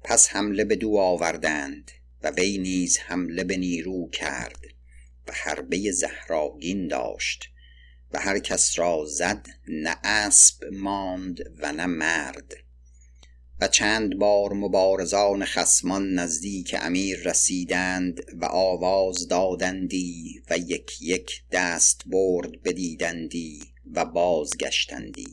پس 0.03 0.29
حمله 0.29 0.63
به 0.65 0.75
دو 0.75 0.97
آوردند 0.97 1.91
و 2.23 2.29
وی 2.29 2.57
نیز 2.57 2.97
حمله 2.97 3.43
به 3.43 3.57
نیرو 3.57 4.09
کرد 4.09 4.59
و 5.27 5.31
حربه 5.33 5.91
زهراگین 5.91 6.87
داشت 6.87 7.49
و 8.11 8.19
هر 8.19 8.39
کس 8.39 8.79
را 8.79 9.05
زد 9.05 9.47
نه 9.67 9.97
اسب 10.03 10.65
ماند 10.73 11.39
و 11.59 11.71
نه 11.71 11.85
مرد. 11.85 12.53
چند 13.67 14.17
بار 14.17 14.53
مبارزان 14.53 15.45
خسمان 15.45 16.13
نزدیک 16.13 16.75
امیر 16.81 17.19
رسیدند 17.19 18.21
و 18.41 18.45
آواز 18.45 19.27
دادندی 19.27 20.41
و 20.49 20.57
یک 20.57 21.01
یک 21.01 21.43
دست 21.51 22.01
برد 22.05 22.61
بدیدندی 22.63 23.59
و 23.93 24.05
بازگشتندی. 24.05 25.27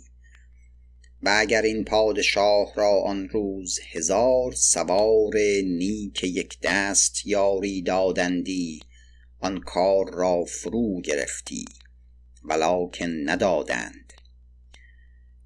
و 1.23 1.37
اگر 1.39 1.63
این 1.63 1.85
پادشاه 1.85 2.75
را 2.75 3.03
آن 3.03 3.29
روز 3.29 3.79
هزار 3.93 4.53
سوار 4.53 5.37
نیک 5.65 6.25
یک 6.25 6.59
دست 6.63 7.27
یاری 7.27 7.83
دادندی 7.83 8.81
آن 9.41 9.61
کار 9.61 10.15
را 10.15 10.45
فرو 10.45 11.01
گرفتی 11.01 11.65
ولکن 12.45 13.11
ندادند. 13.25 14.13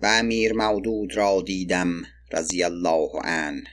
و 0.01 0.07
امیر 0.07 0.53
مودود 0.53 1.17
را 1.17 1.43
دیدم 1.47 2.03
رضی 2.35 2.63
الله 2.63 3.11
عنه. 3.25 3.65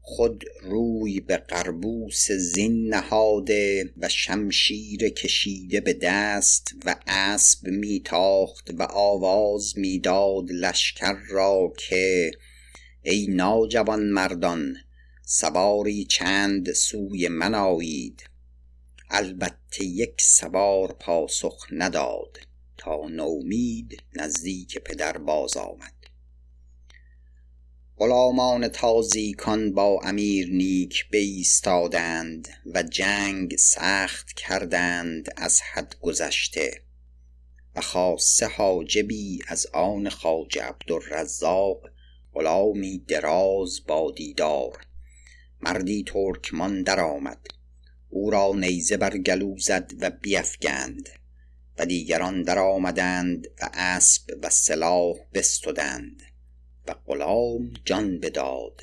خود 0.00 0.44
روی 0.62 1.20
به 1.20 1.36
قربوس 1.36 2.30
زین 2.32 2.88
نهاده 2.88 3.92
و 3.96 4.08
شمشیر 4.08 5.08
کشیده 5.08 5.80
به 5.80 5.92
دست 5.92 6.74
و 6.84 6.96
اسب 7.06 7.68
میتاخت 7.68 8.70
و 8.78 8.82
آواز 8.82 9.78
می‌داد 9.78 10.52
لشکر 10.52 11.14
را 11.28 11.72
که 11.88 12.30
ای 13.02 13.26
ناجوان 13.26 14.02
مردان 14.02 14.76
سواری 15.26 16.04
چند 16.04 16.72
سوی 16.72 17.28
من 17.28 17.54
آیید. 17.54 18.22
البته 19.10 19.84
یک 19.84 20.22
سوار 20.22 20.92
پاسخ 20.92 21.66
نداد 21.70 22.38
تا 22.76 23.08
نومید 23.08 24.02
نزدیک 24.14 24.78
پدر 24.78 25.18
باز 25.18 25.56
آمد. 25.56 26.01
غلامان 27.96 28.68
تازیکان 28.68 29.72
با 29.72 30.00
امیر 30.04 30.48
نیک 30.50 31.10
بایستادند 31.12 32.48
و 32.74 32.82
جنگ 32.82 33.56
سخت 33.56 34.32
کردند 34.32 35.34
از 35.36 35.60
حد 35.62 35.96
گذشته 36.00 36.82
و 37.76 37.80
خاصه 37.80 38.46
حاجبی 38.46 39.40
از 39.48 39.66
آن 39.66 40.08
خواجه 40.08 40.62
عبدالرزاق 40.62 41.90
غلامی 42.34 42.98
دراز 42.98 43.80
با 43.86 44.12
دیدار. 44.16 44.86
مردی 45.60 46.04
ترکمان 46.06 46.82
درآمد. 46.82 47.46
او 48.08 48.30
را 48.30 48.52
نیزه 48.56 48.96
بر 48.96 49.18
گلو 49.18 49.58
زد 49.58 49.92
و 50.00 50.10
بیفگند 50.10 51.08
و 51.78 51.86
دیگران 51.86 52.42
درآمدند 52.42 53.46
و 53.62 53.70
اسب 53.74 54.22
و 54.42 54.50
سلاح 54.50 55.14
بستدند. 55.34 56.22
و 56.86 56.94
غلام 57.06 57.72
جان 57.84 58.20
بداد 58.20 58.82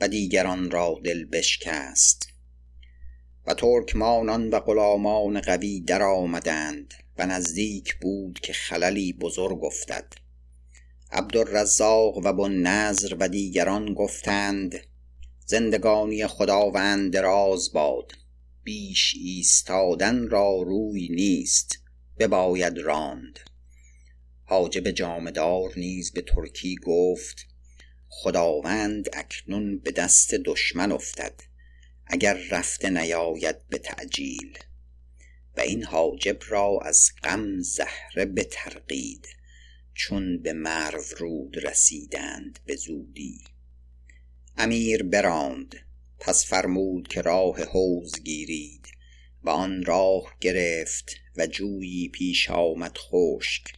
و 0.00 0.08
دیگران 0.08 0.70
را 0.70 1.00
دل 1.04 1.24
بشکست 1.24 2.28
و 3.46 3.54
ترکمانان 3.54 4.50
و 4.50 4.60
غلامان 4.60 5.40
قوی 5.40 5.80
درآمدند 5.80 6.94
و 7.18 7.26
نزدیک 7.26 7.96
بود 8.00 8.40
که 8.40 8.52
خللی 8.52 9.12
بزرگ 9.12 9.64
افتد. 9.64 10.12
عبدالرزاق 11.12 12.16
و 12.16 12.32
بوالنضر 12.32 13.16
و 13.20 13.28
دیگران 13.28 13.94
گفتند 13.94 14.80
زندگانی 15.46 16.26
خداوند 16.26 17.12
دراز 17.12 17.72
باد 17.72 18.12
بیش 18.64 19.14
ایستادن 19.20 20.28
را 20.28 20.62
روی 20.62 21.08
نیست 21.08 21.78
بباید 22.18 22.78
راند. 22.78 23.38
حاجب 24.50 24.90
جامدار 24.90 25.72
نیز 25.76 26.12
به 26.12 26.22
ترکی 26.22 26.76
گفت 26.82 27.46
خداوند 28.08 29.08
اکنون 29.12 29.78
به 29.78 29.90
دست 29.90 30.34
دشمن 30.34 30.92
افتد 30.92 31.34
اگر 32.06 32.34
رفته 32.50 32.90
نیاید 32.90 33.68
به 33.68 33.78
تعجیل. 33.78 34.58
و 35.56 35.60
این 35.60 35.84
حاجب 35.84 36.38
را 36.48 36.78
از 36.84 37.10
غم 37.24 37.60
زهره 37.60 38.24
بطرقید 38.24 39.28
چون 39.94 40.42
به 40.42 40.52
مرو 40.52 41.02
رود 41.18 41.66
رسیدند 41.66 42.58
به 42.66 42.76
زودی. 42.76 43.40
امیر 44.56 45.02
براند 45.02 45.76
پس 46.18 46.46
فرمود 46.46 47.08
که 47.08 47.22
راه 47.22 47.62
حوض 47.64 48.20
گیرید. 48.20 48.86
و 49.42 49.50
آن 49.50 49.84
راه 49.84 50.36
گرفت 50.40 51.16
و 51.36 51.46
جویی 51.46 52.08
پیش 52.08 52.50
آمد 52.50 52.98
خشک. 52.98 53.77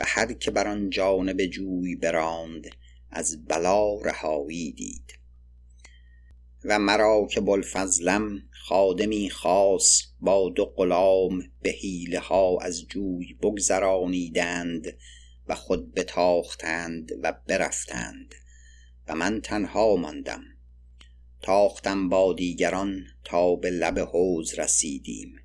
و 0.00 0.04
هر 0.06 0.32
که 0.32 0.50
بر 0.50 0.68
آن 0.68 0.90
جانب 0.90 1.46
جوی 1.46 1.96
براند 1.96 2.66
از 3.10 3.44
بلا 3.44 4.00
رهایی 4.00 4.72
دید. 4.72 5.18
و 6.64 6.78
مرا 6.78 7.26
که 7.30 7.40
بوالفضلم 7.40 8.42
خادمی 8.50 9.30
خاص 9.30 10.02
با 10.20 10.50
دو 10.50 10.64
غلام 10.64 11.42
به 11.62 11.70
حیله 11.70 12.18
ها 12.18 12.58
از 12.60 12.86
جوی 12.86 13.34
بگذرانیدند 13.34 14.96
و 15.48 15.54
خود 15.54 15.94
بتاختند 15.94 17.12
و 17.22 17.32
برفتند 17.46 18.34
و 19.08 19.14
من 19.14 19.40
تنها 19.40 19.96
ماندم. 19.96 20.42
تاختم 21.42 22.08
با 22.08 22.32
دیگران 22.32 23.04
تا 23.24 23.56
به 23.56 23.70
لب 23.70 23.98
حوض 23.98 24.58
رسیدیم. 24.58 25.36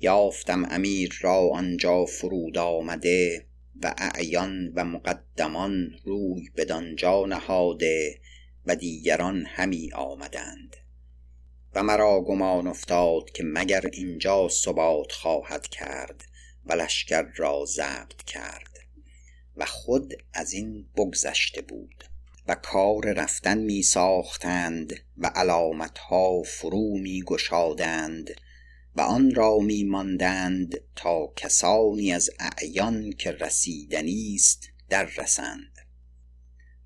یافتم 0.00 0.66
امیر 0.70 1.18
را 1.20 1.48
آنجا 1.48 2.04
فرود 2.04 2.58
آمده 2.58 3.46
و 3.82 3.94
اعیان 3.98 4.72
و 4.74 4.84
مقدمان 4.84 5.90
روی 6.04 6.50
بدانجا 6.56 7.26
نهاده 7.26 8.20
و 8.66 8.76
دیگران 8.76 9.44
همی 9.46 9.92
آمدند. 9.92 10.76
و 11.74 11.82
مرا 11.82 12.20
گمان 12.20 12.66
افتاد 12.66 13.30
که 13.30 13.42
مگر 13.46 13.86
اینجا 13.92 14.48
ثبات 14.48 15.12
خواهد 15.12 15.66
کرد 15.66 16.24
و 16.66 16.72
لشکر 16.72 17.22
را 17.22 17.64
ضبط 17.64 18.22
کرد. 18.26 18.78
و 19.56 19.64
خود 19.66 20.14
از 20.32 20.52
این 20.52 20.86
بگذشته 20.96 21.60
بود. 21.60 22.04
و 22.48 22.54
کار 22.54 23.12
رفتن 23.12 23.58
می 23.58 23.82
ساختند 23.82 24.92
و 25.18 25.26
علامتها 25.34 26.42
فرو 26.42 26.98
می 26.98 27.22
گشادند 27.22 28.30
و 28.96 29.00
آن 29.00 29.34
را 29.34 29.58
می 29.58 29.84
ماندند 29.84 30.80
تا 30.96 31.32
کسانی 31.36 32.12
از 32.12 32.30
اعیان 32.38 33.12
که 33.12 33.32
رسیدنی 33.32 34.34
است 34.34 34.68
در 34.88 35.04
رسند 35.04 35.78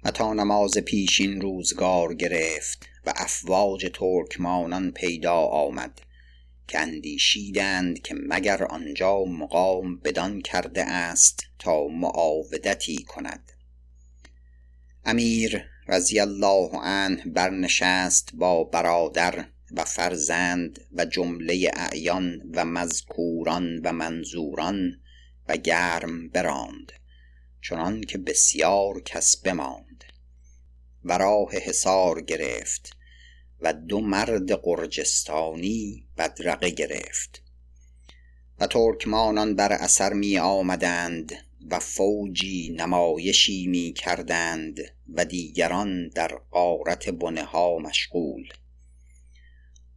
و 0.04 0.10
تا 0.10 0.34
نماز 0.34 0.78
پیشین 0.78 1.40
روزگار 1.40 2.14
گرفت 2.14 2.86
و 3.06 3.12
افواج 3.16 3.90
ترکمانان 3.94 4.90
پیدا 4.90 5.34
آمد 5.34 6.00
که 6.68 6.78
اندیشیدند 6.78 8.02
که 8.02 8.14
مگر 8.28 8.64
آنجا 8.64 9.24
مقام 9.24 9.96
بدان 9.96 10.40
کرده 10.40 10.84
است 10.84 11.40
تا 11.58 11.86
معاودتی 11.88 12.96
کند. 12.96 13.52
امیر 15.04 15.64
رضی 15.88 16.20
الله 16.20 16.70
عنه 16.72 17.24
برنشست 17.24 18.30
با 18.34 18.64
برادر 18.64 19.46
و 19.70 19.84
فرزند 19.84 20.80
و 20.92 21.04
جمله 21.04 21.70
اعیان 21.74 22.42
و 22.54 22.64
مذکوران 22.64 23.78
و 23.84 23.92
منظوران 23.92 25.00
و 25.48 25.56
گرم 25.56 26.28
براند 26.28 26.92
چنان 27.62 28.00
که 28.00 28.18
بسیار 28.18 29.00
کس 29.00 29.36
بماند 29.36 30.04
و 31.04 31.18
راه 31.18 31.52
حصار 31.52 32.20
گرفت 32.20 32.96
و 33.60 33.72
دو 33.72 34.00
مرد 34.00 34.52
قرجستانی 34.52 36.06
بدرقه 36.18 36.70
گرفت 36.70 37.42
و 38.60 38.66
ترکمانان 38.66 39.54
بر 39.54 39.72
اثر 39.72 40.12
می 40.12 40.38
آمدند 40.38 41.32
و 41.70 41.80
فوجی 41.80 42.76
نمایشی 42.78 43.66
می 43.66 43.92
کردند 43.92 44.80
و 45.14 45.24
دیگران 45.24 46.08
در 46.08 46.40
قارت 46.50 47.08
بنه 47.08 47.44
ها 47.44 47.78
مشغول. 47.78 48.48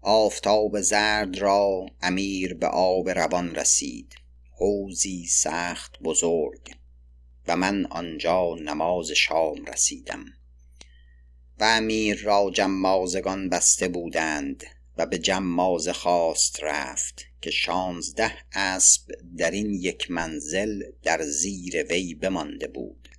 آفتاب 0.02 0.82
زرد 0.82 1.38
را 1.38 1.86
امیر 2.02 2.54
به 2.54 2.68
آب 2.68 3.10
روان 3.10 3.56
رسید. 3.56 4.16
حوزی 4.52 5.26
سخت 5.26 6.00
بزرگ 6.04 6.76
و 7.48 7.56
من 7.56 7.86
آنجا 7.86 8.56
نماز 8.62 9.12
شام 9.12 9.66
رسیدم. 9.66 10.26
و 11.60 11.64
امیر 11.64 12.22
را 12.22 12.52
جمازگان 12.54 13.50
بسته 13.50 13.88
بودند 13.88 14.64
و 14.98 15.06
به 15.06 15.18
جماز 15.18 15.90
خواست 15.90 16.64
رفت 16.64 17.26
که 17.42 17.52
شانزده 17.52 18.34
اسب 18.54 19.12
در 19.38 19.52
این 19.52 19.74
یک 19.74 20.12
منزل 20.12 20.84
در 21.04 21.22
زیر 21.24 21.84
وی 21.84 22.14
بمانده 22.14 22.68
بود. 22.68 23.10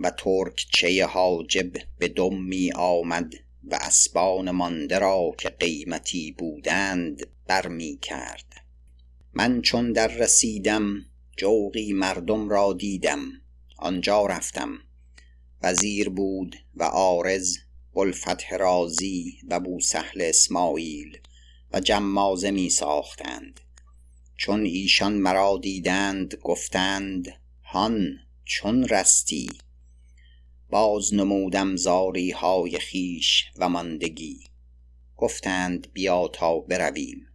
و 0.00 0.10
ترک 0.10 0.66
چه 0.72 1.06
حاجب 1.06 1.72
به 1.98 2.08
دم 2.08 2.42
می 2.42 2.72
آمد 2.72 3.32
و 3.70 3.78
اسبان 3.80 4.50
مانده 4.50 4.98
را 4.98 5.34
که 5.38 5.48
قیمتی 5.48 6.32
بودند 6.32 7.26
بر 7.46 7.68
می 7.68 7.98
کرد. 8.02 8.54
من 9.32 9.62
چون 9.62 9.92
در 9.92 10.08
رسیدم 10.08 11.04
جوقی 11.36 11.92
مردم 11.92 12.48
را 12.48 12.72
دیدم. 12.72 13.20
آنجا 13.78 14.26
رفتم. 14.26 14.78
وزیر 15.62 16.08
بود 16.08 16.56
و 16.74 16.84
آرز 16.84 17.58
بلفتح 17.94 18.56
رازی 18.56 19.38
و 19.48 19.60
بوسهل 19.60 20.20
اسماعیل 20.20 21.18
و 21.72 21.80
جمازه 21.80 22.50
می 22.50 22.70
ساختند. 22.70 23.60
چون 24.36 24.64
ایشان 24.64 25.12
مرا 25.12 25.58
دیدند 25.62 26.34
گفتند 26.34 27.32
هان 27.62 28.18
چون 28.44 28.88
رستی؟ 28.88 29.48
باز 30.70 31.14
نمودم 31.14 31.76
زاری 31.76 32.30
های 32.30 32.78
خیش 32.78 33.44
و 33.56 33.68
ماندگی. 33.68 34.40
گفتند 35.16 35.92
بیا 35.92 36.28
تا 36.28 36.58
برویم. 36.58 37.26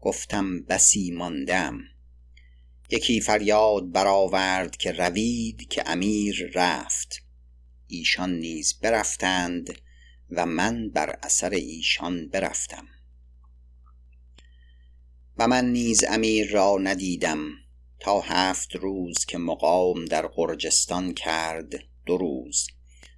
گفتم 0.00 0.62
بسی 0.62 1.10
ماندم. 1.10 1.78
یکی 2.90 3.20
فریاد 3.20 3.92
برآورد 3.92 4.76
که 4.76 4.92
روید 4.92 5.68
که 5.68 5.82
امیر 5.86 6.50
رفت. 6.54 7.22
ایشان 7.86 8.30
نیز 8.34 8.74
برفتند 8.80 9.74
و 10.30 10.46
من 10.46 10.90
بر 10.90 11.18
اثر 11.22 11.50
ایشان 11.50 12.28
برفتم. 12.28 12.86
و 15.38 15.48
من 15.48 15.72
نیز 15.72 16.04
امیر 16.08 16.50
را 16.50 16.78
ندیدم 16.78 17.48
تا 18.00 18.20
هفت 18.20 18.76
روز 18.76 19.24
که 19.24 19.38
مقام 19.38 20.04
در 20.04 20.26
قرجستان 20.26 21.14
کرد 21.14 21.93
دو 22.06 22.16
روز 22.16 22.66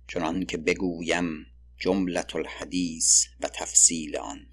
چنان 0.09 0.47
که 0.47 0.57
بگویم 0.57 1.47
جملت 1.79 2.37
الحدیث 2.37 3.25
و 3.41 3.49
تفصیل 3.49 4.17
آن. 4.17 4.47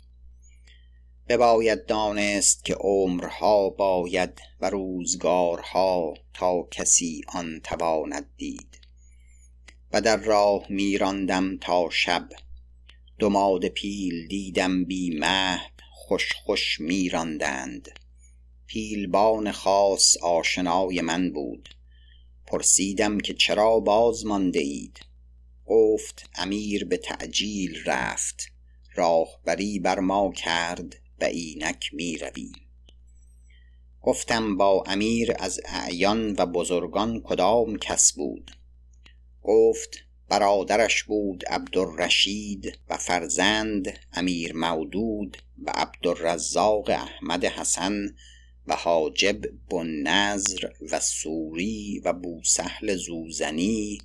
بباید 1.27 1.85
دانست 1.85 2.65
که 2.65 2.75
عمرها 2.75 3.69
باید 3.69 4.41
و 4.61 4.69
روزگارها 4.69 6.13
تا 6.33 6.67
کسی 6.71 7.21
آن 7.27 7.59
تواند 7.63 8.29
دید. 8.37 8.79
و 9.91 10.01
در 10.01 10.17
راه 10.17 10.65
میراندم 10.69 11.57
تا 11.57 11.89
شب 11.89 12.29
دماد 13.19 13.65
پیل 13.65 14.27
دیدم 14.27 14.85
بی 14.85 15.17
مهد 15.19 15.71
خوش 15.91 16.33
خوش 16.33 16.79
میراندند. 16.79 17.99
پیلبان 18.67 19.51
خاص 19.51 20.17
آشنای 20.17 21.01
من 21.01 21.31
بود. 21.31 21.69
پرسیدم 22.45 23.19
که 23.19 23.33
چرا 23.33 23.79
باز 23.79 24.25
مانده 24.25 24.59
اید 24.59 24.99
گفت 25.65 26.29
امیر 26.35 26.85
به 26.85 26.97
تعجیل 26.97 27.83
رفت 27.85 28.51
راهبری 28.95 29.79
بر 29.79 29.99
ما 29.99 30.31
کرد 30.31 30.95
و 31.21 31.23
اینک 31.23 31.93
می 31.93 32.17
رویم. 32.17 32.53
گفتم 34.01 34.57
با 34.57 34.83
امیر 34.87 35.33
از 35.39 35.61
اعیان 35.65 36.35
و 36.37 36.45
بزرگان 36.45 37.21
کدام 37.21 37.77
کس 37.77 38.13
بود؟ 38.13 38.51
گفت 39.41 39.89
برادرش 40.29 41.03
بود 41.03 41.45
عبدالرشید 41.45 42.79
و 42.89 42.97
فرزند 42.97 43.99
امیر 44.13 44.53
مودود 44.55 45.37
و 45.63 45.71
عبدالرزاق 45.75 46.89
احمد 46.89 47.45
حسن 47.45 48.15
و 48.67 48.75
حاجب 48.75 49.37
بنظر 49.69 50.69
و 50.91 50.99
سوری 50.99 52.01
و 52.05 52.13
بوسهل 52.13 52.95
زوزنی 52.95 53.97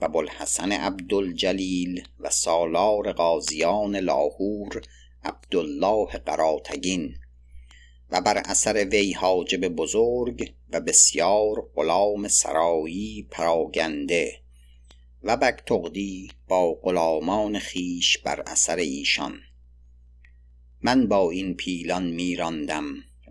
و 0.00 0.08
بلحسن 0.08 0.72
عبدالجلیل 0.72 2.04
و 2.20 2.30
سالار 2.30 3.12
قاضیان 3.12 3.96
لاهور 3.96 4.82
عبدالله 5.24 6.06
قراتگین 6.06 7.14
و 8.10 8.20
بر 8.20 8.42
اثر 8.44 8.84
وی 8.84 9.12
حاجب 9.12 9.68
بزرگ 9.68 10.52
و 10.70 10.80
بسیار 10.80 11.70
غلام 11.74 12.28
سرایی 12.28 13.28
پراگنده 13.30 14.42
و 15.22 15.36
بگتغدی 15.36 16.30
با 16.48 16.74
غلامان 16.74 17.58
خیش 17.58 18.18
بر 18.18 18.40
اثر 18.46 18.76
ایشان. 18.76 19.40
من 20.80 21.08
با 21.08 21.30
این 21.30 21.54
پیلان 21.54 22.06
میراندم. 22.06 22.84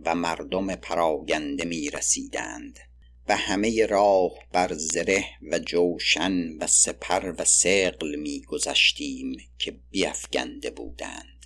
و 0.05 0.15
مردم 0.15 0.75
پراگنده 0.75 1.65
می 1.65 1.89
رسیدند 1.89 2.79
و 3.27 3.35
همه 3.35 3.85
راه 3.85 4.31
بر 4.51 4.73
زره 4.73 5.25
و 5.51 5.59
جوشن 5.59 6.57
و 6.57 6.67
سپر 6.67 7.33
و 7.37 7.45
سقل 7.45 8.15
می 8.15 8.41
گذشتیم 8.41 9.37
که 9.57 9.71
بیفگنده 9.91 10.69
بودند. 10.69 11.45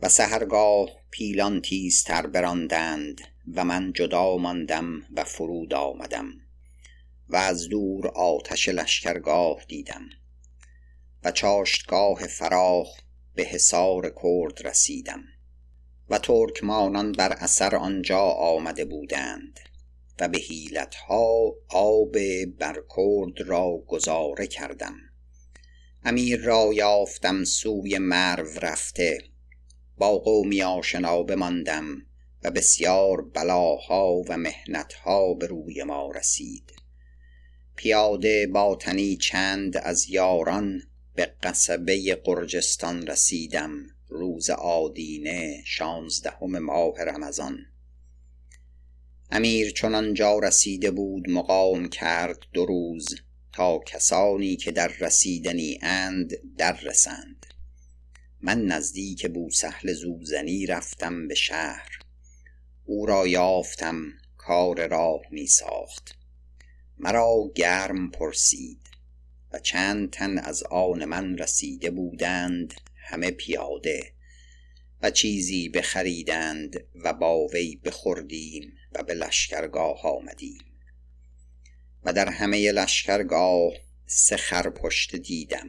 و 0.00 0.08
سهرگاه 0.08 0.88
پیلان 1.10 1.60
تیزتر 1.60 2.26
براندند 2.26 3.20
و 3.54 3.64
من 3.64 3.92
جدا 3.92 4.36
ماندم 4.36 5.02
و 5.16 5.24
فرود 5.24 5.74
آمدم 5.74 6.32
و 7.28 7.36
از 7.36 7.68
دور 7.68 8.08
آتش 8.08 8.68
لشکرگاه 8.68 9.64
دیدم 9.68 10.08
و 11.24 11.30
چاشتگاه 11.30 12.26
فراخ 12.26 13.00
به 13.34 13.42
حصار 13.42 14.14
کرد 14.22 14.66
رسیدم. 14.66 15.24
و 16.10 16.18
ترکمانان 16.18 17.12
بر 17.12 17.32
اثر 17.32 17.76
آنجا 17.76 18.20
آمده 18.20 18.84
بودند 18.84 19.60
و 20.20 20.28
به 20.28 20.38
حیلتها 20.38 21.54
آب 21.68 22.12
بر 22.58 22.82
کرد 22.96 23.48
را 23.48 23.84
گذاره 23.86 24.46
کردم. 24.46 24.94
امیر 26.04 26.40
را 26.40 26.70
یافتم 26.74 27.44
سوی 27.44 27.98
مرو 27.98 28.48
رفته. 28.62 29.18
با 29.98 30.18
قومی 30.18 30.62
آشنا 30.62 31.22
بماندم 31.22 31.84
و 32.42 32.50
بسیار 32.50 33.22
بلاها 33.22 34.14
و 34.28 34.36
محنتها 34.36 35.34
به 35.34 35.46
روی 35.46 35.82
ما 35.82 36.10
رسید. 36.10 36.72
پیاده 37.76 38.46
با 38.46 38.76
تنی 38.76 39.16
چند 39.16 39.76
از 39.76 40.10
یاران 40.10 40.80
به 41.14 41.34
قصبه 41.42 42.14
قرجستان 42.24 43.06
رسیدم. 43.06 43.93
روز 44.08 44.50
آدینه 44.50 45.62
شانزدهم 45.66 46.58
ماه 46.58 46.94
رمضان. 46.98 47.58
امیر 49.30 49.70
چون 49.70 49.94
آنجا 49.94 50.38
رسیده 50.38 50.90
بود 50.90 51.30
مقام 51.30 51.88
کرد 51.88 52.38
دو 52.52 52.66
روز 52.66 53.14
تا 53.52 53.78
کسانی 53.78 54.56
که 54.56 54.72
در 54.72 54.88
رسیدنی 54.88 55.78
اند 55.82 56.32
در 56.56 56.80
رسند. 56.80 57.46
من 58.40 58.64
نزدیک 58.64 59.26
بوسهل 59.26 59.92
زوزنی 59.92 60.66
رفتم 60.66 61.28
به 61.28 61.34
شهر. 61.34 61.98
او 62.84 63.06
را 63.06 63.26
یافتم 63.26 64.02
کار 64.36 64.88
راه 64.88 65.20
می 65.30 65.46
ساخت. 65.46 66.18
مرا 66.98 67.52
گرم 67.54 68.10
پرسید 68.10 68.80
و 69.52 69.58
چند 69.58 70.10
تن 70.10 70.38
از 70.38 70.62
آن 70.62 71.04
من 71.04 71.38
رسیده 71.38 71.90
بودند. 71.90 72.74
همه 73.04 73.30
پیاده 73.30 74.12
و 75.02 75.10
چیزی 75.10 75.68
بخریدند 75.68 76.84
و 76.94 77.12
با 77.12 77.46
وی 77.46 77.76
بخوردیم 77.76 78.72
و 78.92 79.02
به 79.02 79.14
لشکرگاه 79.14 80.06
آمدیم. 80.06 80.64
و 82.02 82.12
در 82.12 82.28
همه 82.28 82.72
لشکرگاه 82.72 83.72
سه 84.06 84.36
خرپشت 84.36 85.16
دیدم. 85.16 85.68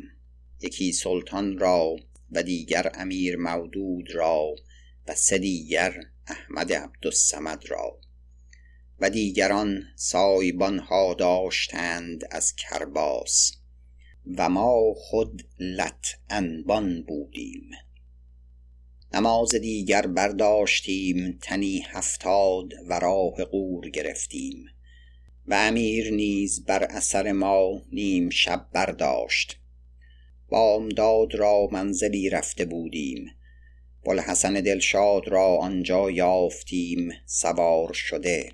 یکی 0.62 0.92
سلطان 0.92 1.58
را 1.58 1.96
و 2.32 2.44
دیگر 2.44 2.92
امیر 2.94 3.38
مودود 3.38 4.16
را 4.16 4.56
و 5.08 5.16
سه 5.16 5.38
دیگر 5.38 6.04
احمد 6.28 6.74
عبدالسمد 6.74 7.64
را. 7.70 8.00
و 9.00 9.10
دیگران 9.10 9.84
سایبان 9.96 10.80
ها 10.80 11.14
داشتند 11.14 12.24
از 12.32 12.56
کرباس. 12.56 13.52
و 14.38 14.50
ما 14.50 14.94
خود 14.94 15.44
لط 15.60 16.08
انبان 16.30 17.02
بودیم. 17.02 17.70
نماز 19.14 19.56
دیگر 19.56 20.08
برداشتیم 20.08 21.40
تنی 21.42 21.86
هفتاد 21.88 22.74
و 22.88 23.00
راه 23.00 23.44
قور 23.44 23.90
گرفتیم 23.90 24.66
و 25.48 25.54
امیر 25.54 26.14
نیز 26.14 26.66
بر 26.66 26.84
اثر 26.84 27.32
ما 27.32 27.82
نیم 27.92 28.30
شب 28.30 28.66
برداشت. 28.74 29.60
بامداد 30.50 31.36
را 31.36 31.68
منزلی 31.72 32.30
رفته 32.30 32.66
بودیم. 32.66 33.26
بوالحسن 34.04 34.54
دلشاد 34.54 35.28
را 35.28 35.58
آنجا 35.58 36.12
یافتیم 36.12 37.12
سوار 37.26 37.94
شده. 37.94 38.52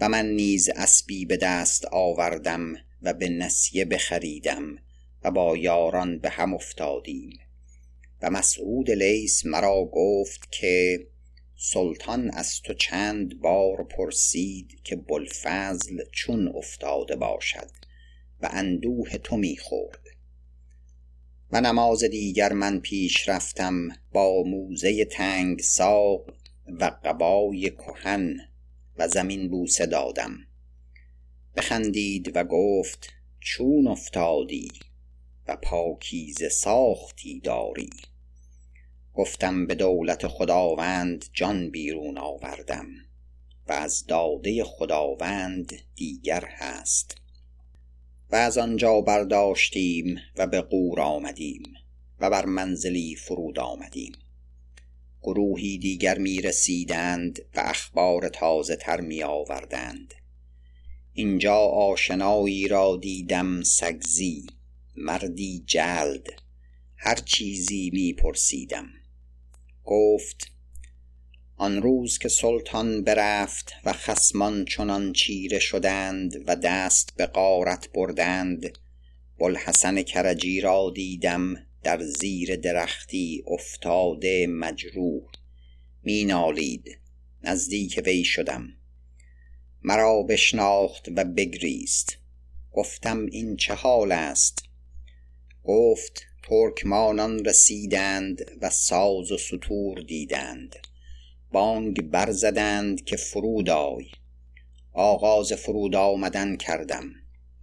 و 0.00 0.08
من 0.08 0.26
نیز 0.26 0.68
اسبی 0.68 1.24
به 1.24 1.36
دست 1.36 1.84
آوردم 1.92 2.74
و 3.02 3.14
به 3.14 3.28
نسیه 3.28 3.84
بخریدم 3.84 4.76
و 5.24 5.30
با 5.30 5.56
یاران 5.56 6.18
به 6.18 6.30
هم 6.30 6.54
افتادیم. 6.54 7.38
و 8.22 8.30
مسعود 8.30 8.90
لیس 8.90 9.46
مرا 9.46 9.84
گفت 9.92 10.52
که 10.52 11.06
سلطان 11.56 12.30
از 12.30 12.62
تو 12.62 12.74
چند 12.74 13.40
بار 13.40 13.84
پرسید 13.84 14.80
که 14.84 14.96
بلفضل 14.96 16.04
چون 16.12 16.52
افتاده 16.56 17.16
باشد 17.16 17.70
و 18.42 18.48
اندوه 18.52 19.18
تو 19.18 19.36
می‌خورد 19.36 20.00
و 21.52 21.60
نماز 21.60 22.04
دیگر 22.04 22.52
من 22.52 22.80
پیش 22.80 23.28
رفتم 23.28 23.88
با 24.12 24.42
موزه 24.42 25.04
تنگ 25.04 25.60
ساق 25.60 26.34
و 26.66 26.90
قبای 27.04 27.70
کهن 27.70 28.36
و 28.96 29.08
زمین 29.08 29.48
بوسه 29.48 29.86
دادم. 29.86 30.36
بخندید 31.58 32.36
و 32.36 32.44
گفت 32.44 33.08
چون 33.40 33.86
افتادی 33.86 34.68
و 35.48 35.56
پاکیزه 35.56 36.48
ساختی 36.48 37.40
داری. 37.40 37.90
گفتم 39.14 39.66
به 39.66 39.74
دولت 39.74 40.26
خداوند 40.26 41.24
جان 41.32 41.70
بیرون 41.70 42.18
آوردم 42.18 42.86
و 43.68 43.72
از 43.72 44.06
داده 44.06 44.64
خداوند 44.64 45.72
دیگر 45.94 46.44
هست. 46.48 47.16
و 48.30 48.36
از 48.36 48.58
آنجا 48.58 49.00
برداشتیم 49.00 50.18
و 50.36 50.46
به 50.46 50.60
قور 50.60 51.00
آمدیم 51.00 51.62
و 52.20 52.30
بر 52.30 52.44
منزلی 52.44 53.16
فرود 53.16 53.58
آمدیم. 53.58 54.12
گروهی 55.22 55.78
دیگر 55.78 56.18
می 56.18 56.40
رسیدند 56.40 57.38
و 57.54 57.60
اخبار 57.60 58.28
تازه 58.28 58.76
تر 58.76 59.00
می 59.00 59.22
آوردند 59.22 60.14
اینجا 61.18 61.56
آشنایی 61.56 62.68
را 62.68 62.98
دیدم 63.02 63.62
سگزی 63.62 64.46
مردی 64.96 65.64
جلد 65.66 66.26
هر 66.96 67.14
چیزی 67.14 67.90
می 67.92 68.12
پرسیدم 68.12 68.86
گفت 69.84 70.52
آن 71.56 71.82
روز 71.82 72.18
که 72.18 72.28
سلطان 72.28 73.04
برفت 73.04 73.72
و 73.84 73.92
خسمان 73.92 74.64
چنان 74.64 75.12
چیره 75.12 75.58
شدند 75.58 76.44
و 76.46 76.56
دست 76.56 77.16
به 77.16 77.26
غارت 77.26 77.92
بردند 77.92 78.78
بوالحسن 79.38 80.02
کرجی 80.02 80.60
را 80.60 80.92
دیدم 80.94 81.54
در 81.82 82.02
زیر 82.02 82.56
درختی 82.56 83.44
افتاده 83.46 84.46
مجروح. 84.46 85.22
می 86.02 86.24
نالید 86.24 86.98
نزدیک 87.42 88.02
وی 88.06 88.24
شدم. 88.24 88.77
مرا 89.82 90.22
بشناخت 90.22 91.08
و 91.16 91.24
بگریست. 91.24 92.16
گفتم 92.72 93.26
این 93.26 93.56
چه 93.56 93.74
حال 93.74 94.12
است؟ 94.12 94.62
گفت 95.64 96.26
ترکمانان 96.42 97.44
رسیدند 97.44 98.58
و 98.60 98.70
ساز 98.70 99.32
و 99.32 99.38
سطور 99.38 100.00
دیدند. 100.00 100.76
بانگ 101.52 102.02
برزدند 102.02 103.04
که 103.04 103.16
فرود 103.16 103.70
آی. 103.70 104.04
آغاز 104.92 105.52
فرود 105.52 105.96
آمدن 105.96 106.56
کردم 106.56 107.10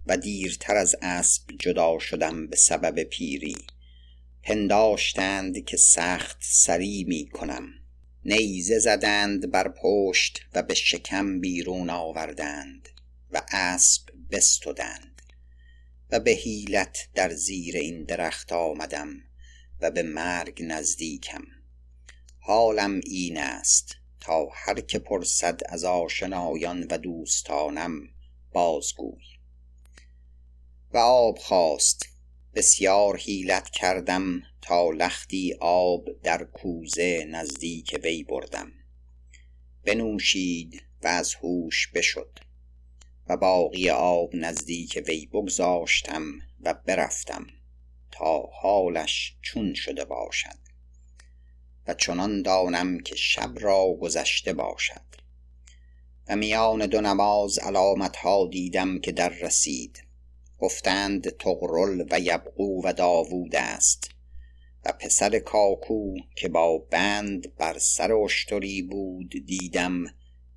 و 0.06 0.16
دیرتر 0.16 0.76
از 0.76 0.96
اسب 1.02 1.42
جدا 1.58 1.98
شدم 1.98 2.46
به 2.46 2.56
سبب 2.56 3.02
پیری. 3.02 3.56
پنداشتند 4.42 5.64
که 5.64 5.76
سخت 5.76 6.38
سری 6.40 7.04
می 7.04 7.26
کنم. 7.26 7.68
نیزه 8.28 8.78
زدند 8.78 9.50
بر 9.50 9.68
پشت 9.68 10.40
و 10.54 10.62
به 10.62 10.74
شکم 10.74 11.40
بیرون 11.40 11.90
آوردند 11.90 12.88
و 13.30 13.42
اسب 13.52 14.02
بستدند 14.30 15.22
و 16.10 16.20
به 16.20 16.30
حیلت 16.30 17.08
در 17.14 17.32
زیر 17.32 17.76
این 17.76 18.04
درخت 18.04 18.52
آمدم 18.52 19.08
و 19.80 19.90
به 19.90 20.02
مرگ 20.02 20.62
نزدیکم. 20.62 21.44
حالم 22.38 23.00
این 23.04 23.38
است 23.38 23.96
تا 24.20 24.48
هر 24.52 24.80
که 24.80 24.98
پرسد 24.98 25.60
از 25.68 25.84
آشنایان 25.84 26.86
و 26.90 26.98
دوستانم 26.98 28.08
بازگوی. 28.52 29.24
و 30.92 30.98
آب 30.98 31.38
خواست 31.38 32.15
بسیار 32.56 33.16
حیلت 33.16 33.70
کردم 33.70 34.42
تا 34.62 34.90
لختی 34.90 35.54
آب 35.60 36.04
در 36.22 36.44
کوزه 36.44 37.26
نزدیک 37.30 38.00
وی 38.02 38.22
بردم. 38.22 38.72
بنوشید 39.84 40.82
و 41.02 41.08
از 41.08 41.34
هوش 41.34 41.88
بشد 41.88 42.38
و 43.26 43.36
باقی 43.36 43.90
آب 43.90 44.30
نزدیک 44.34 45.02
وی 45.08 45.26
بگذاشتم 45.26 46.22
و 46.60 46.74
برفتم 46.74 47.46
تا 48.10 48.38
حالش 48.38 49.36
چون 49.42 49.74
شده 49.74 50.04
باشد 50.04 50.58
و 51.86 51.94
چنان 51.94 52.42
دانم 52.42 53.00
که 53.00 53.16
شب 53.16 53.52
را 53.60 53.98
گذشته 54.00 54.52
باشد. 54.52 55.06
و 56.28 56.36
میان 56.36 56.86
دو 56.86 57.00
نماز 57.00 57.58
علامت 57.58 58.16
ها 58.16 58.48
دیدم 58.50 59.00
که 59.00 59.12
در 59.12 59.28
رسید. 59.28 60.05
گفتند 60.58 61.28
تغرل 61.28 62.04
و 62.10 62.20
یبقو 62.20 62.82
و 62.84 62.92
داوود 62.92 63.56
است 63.56 64.10
و 64.84 64.92
پسر 64.92 65.38
کاکو 65.38 66.14
که 66.36 66.48
با 66.48 66.78
بند 66.78 67.56
بر 67.56 67.78
سر 67.78 68.12
اشتری 68.12 68.82
بود 68.82 69.34
دیدم 69.46 70.04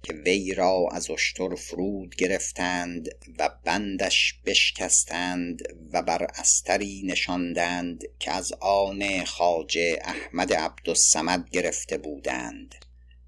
که 0.04 0.14
وی 0.14 0.54
را 0.54 0.88
از 0.92 1.10
اشتر 1.10 1.56
فرود 1.56 2.16
گرفتند 2.16 3.10
و 3.40 3.50
بندش 3.64 4.42
بشکستند 4.46 5.62
و 5.94 6.02
بر 6.02 6.24
استری 6.24 7.04
نشاندند 7.06 8.04
که 8.20 8.32
از 8.32 8.54
آن 8.60 9.26
خاجه 9.26 10.00
احمد 10.02 10.54
عبدالسمد 10.54 11.50
گرفته 11.50 11.98
بودند 11.98 12.76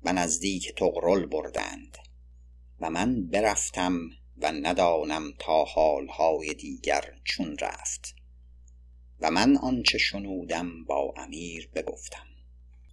و 0.03 0.13
نزدیک 0.13 0.75
تغرل 0.75 1.25
بردند 1.25 1.97
و 2.79 2.89
من 2.89 3.27
برفتم 3.27 4.09
و 4.41 4.51
ندانم 4.51 5.33
تا 5.39 5.63
حالهای 5.63 6.53
دیگر 6.53 7.13
چون 7.23 7.57
رفت. 7.57 8.15
و 9.19 9.31
من 9.31 9.57
آنچه 9.57 9.97
شنودم 9.97 10.83
با 10.83 11.13
امیر 11.17 11.69
بگفتم. 11.75 12.25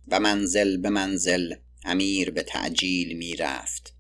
و 0.09 0.21
منزل 0.21 0.77
به 0.77 0.89
منزل 0.89 1.55
امیر 1.85 2.31
به 2.31 2.43
تعجیل 2.43 3.17
می 3.17 3.37
رفت. 3.37 3.95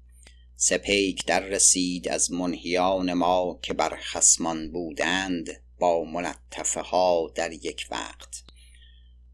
سپیک 0.56 1.26
در 1.26 1.40
رسید 1.40 2.08
از 2.08 2.32
منهیان 2.32 3.12
ما 3.12 3.58
که 3.62 3.74
بر 3.74 3.98
خسمان 4.02 4.72
بودند 4.72 5.62
با 5.78 6.04
ملطفه 6.04 6.80
ها 6.80 7.32
در 7.34 7.52
یک 7.52 7.86
وقت. 7.90 8.44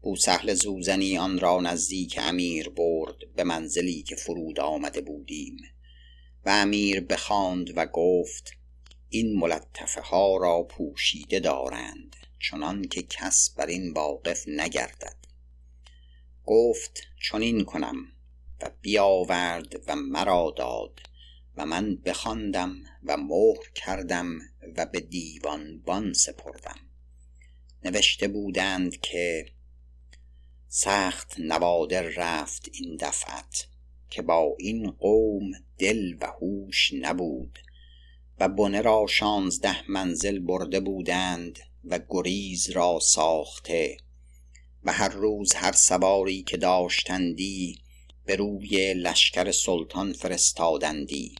بوسهل 0.01 0.53
زوزنی 0.53 1.17
آن 1.17 1.39
را 1.39 1.61
نزدیک 1.61 2.19
امیر 2.21 2.69
برد 2.69 3.15
به 3.35 3.43
منزلی 3.43 4.03
که 4.03 4.15
فرود 4.15 4.59
آمده 4.59 5.01
بودیم. 5.01 5.57
و 6.45 6.49
امیر 6.49 7.01
بخواند 7.01 7.77
و 7.77 7.85
گفت 7.85 8.51
این 9.09 9.39
ملطفه 9.39 10.01
ها 10.01 10.37
را 10.37 10.63
پوشیده 10.63 11.39
دارند 11.39 12.15
چنان 12.39 12.83
که 12.87 13.03
کس 13.03 13.49
بر 13.49 13.65
این 13.65 13.93
واقف 13.93 14.47
نگردد. 14.47 15.15
گفت 16.45 17.01
چنین 17.29 17.63
کنم 17.63 17.95
و 18.61 18.71
بیاورد 18.81 19.81
و 19.87 19.95
مرا 19.95 20.53
داد 20.57 20.99
و 21.57 21.65
من 21.65 21.95
بخواندم 21.95 22.75
و 23.03 23.17
مهر 23.17 23.69
کردم 23.75 24.39
و 24.75 24.85
به 24.85 24.99
دیوانبان 24.99 26.13
سپردم. 26.13 26.79
نوشته 27.83 28.27
بودند 28.27 29.01
که 29.01 29.45
سخت 30.67 31.39
نوادر 31.39 32.01
رفت 32.01 32.69
این 32.73 32.97
دفعت. 32.97 33.67
که 34.09 34.21
با 34.21 34.55
این 34.59 34.91
قوم 34.91 35.51
دل 35.77 36.13
و 36.21 36.25
هوش 36.25 36.93
نبود 37.01 37.59
و 38.39 38.49
بنه 38.49 38.81
را 38.81 39.05
شانزده 39.09 39.91
منزل 39.91 40.39
برده 40.39 40.79
بودند 40.79 41.59
و 41.83 41.99
گریز 42.09 42.69
را 42.69 42.99
ساخته 43.01 43.97
و 44.83 44.91
هر 44.91 45.09
روز 45.09 45.53
هر 45.53 45.71
سواری 45.71 46.43
که 46.43 46.57
داشتندی 46.57 47.79
به 48.25 48.35
روی 48.35 48.93
لشکر 48.93 49.51
سلطان 49.51 50.13
فرستادندی 50.13 51.35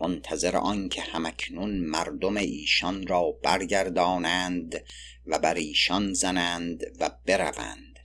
منتظر 0.00 0.56
آنکه 0.56 1.02
همکنون 1.02 1.80
مردم 1.80 2.36
ایشان 2.36 3.06
را 3.06 3.38
برگردانند 3.42 4.84
و 5.26 5.38
بر 5.38 5.54
ایشان 5.54 6.12
زنند 6.12 6.84
و 7.00 7.10
بروند. 7.26 7.95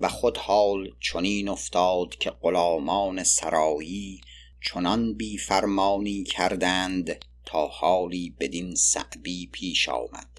و 0.00 0.08
خود 0.08 0.38
حال 0.38 0.90
چنین 1.00 1.48
افتاد 1.48 2.14
که 2.14 2.30
غلامان 2.30 3.24
سرایی 3.24 4.20
چنان 4.60 5.14
بی 5.14 5.38
فرمانی 5.38 6.24
کردند 6.24 7.24
تا 7.44 7.66
حالی 7.66 8.30
بدین 8.40 8.74
صعبی 8.74 9.46
پیش 9.46 9.88
آمد. 9.88 10.38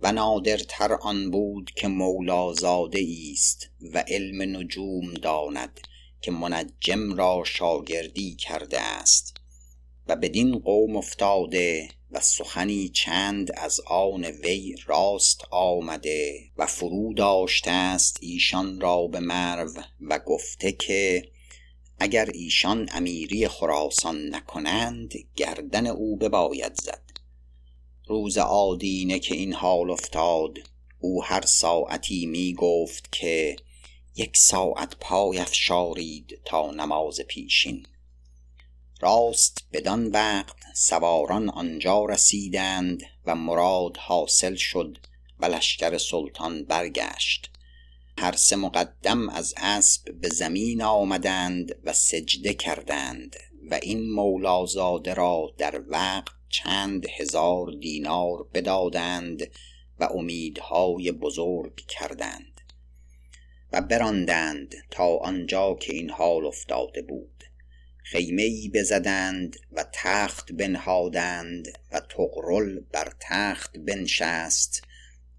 و 0.00 0.12
نادرتر 0.12 0.92
آن 0.92 1.30
بود 1.30 1.70
که 1.76 1.88
مولازاده 1.88 3.06
است 3.32 3.70
و 3.94 4.04
علم 4.08 4.56
نجوم 4.56 5.14
داند 5.14 5.80
که 6.20 6.30
منجم 6.30 7.14
را 7.14 7.42
شاگردی 7.46 8.34
کرده 8.34 8.80
است. 8.80 9.36
و 10.06 10.16
بدین 10.16 10.58
قوم 10.58 10.96
افتاده 10.96 11.88
و 12.10 12.20
سخنی 12.20 12.88
چند 12.88 13.50
از 13.56 13.80
آن 13.86 14.24
وی 14.24 14.76
راست 14.86 15.40
آمده 15.50 16.50
و 16.56 16.66
فرو 16.66 17.14
داشته 17.14 17.70
است 17.70 18.16
ایشان 18.20 18.80
را 18.80 19.06
به 19.06 19.20
مرو 19.20 19.72
و 20.00 20.18
گفته 20.18 20.72
که 20.72 21.30
اگر 21.98 22.30
ایشان 22.34 22.88
امیری 22.92 23.48
خراسان 23.48 24.34
نکنند 24.34 25.12
گردن 25.36 25.86
او 25.86 26.16
بباید 26.16 26.74
زد. 26.74 27.02
روز 28.06 28.38
آدینه 28.38 29.18
که 29.18 29.34
این 29.34 29.52
حال 29.52 29.90
افتاد 29.90 30.58
او 31.00 31.24
هر 31.24 31.46
ساعتی 31.46 32.26
می 32.26 32.54
گفت 32.54 33.12
که 33.12 33.56
یک 34.16 34.36
ساعت 34.36 34.96
پای 35.00 35.38
افشارید 35.38 36.40
تا 36.44 36.70
نماز 36.70 37.20
پیشین. 37.20 37.86
راست 39.00 39.68
بدان 39.72 40.06
وقت 40.06 40.56
سواران 40.74 41.48
آنجا 41.48 42.04
رسیدند 42.04 43.02
و 43.26 43.34
مراد 43.34 43.96
حاصل 43.96 44.54
شد 44.54 44.98
و 45.38 45.46
لشکر 45.46 45.98
سلطان 45.98 46.64
برگشت. 46.64 47.50
هر 48.18 48.36
سه 48.36 48.56
مقدم 48.56 49.28
از 49.28 49.54
اسب 49.56 50.20
به 50.20 50.28
زمین 50.28 50.82
آمدند 50.82 51.74
و 51.84 51.92
سجده 51.92 52.54
کردند 52.54 53.36
و 53.70 53.78
این 53.82 54.10
مولازاده 54.10 55.14
را 55.14 55.54
در 55.58 55.82
وقت 55.88 56.32
چند 56.48 57.06
هزار 57.18 57.72
دینار 57.80 58.48
بدادند 58.54 59.50
و 60.00 60.04
امیدهای 60.04 61.12
بزرگ 61.12 61.76
کردند 61.76 62.60
و 63.72 63.80
براندند 63.80 64.74
تا 64.90 65.16
آنجا 65.16 65.74
که 65.74 65.94
این 65.94 66.10
حال 66.10 66.46
افتاده 66.46 67.02
بود. 67.02 67.37
خیمه 68.10 68.42
ای 68.42 68.70
بزدند 68.74 69.56
و 69.72 69.84
تخت 69.92 70.52
بنهادند 70.52 71.68
و 71.92 72.00
تقرل 72.00 72.80
بر 72.92 73.12
تخت 73.20 73.78
بنشست 73.78 74.82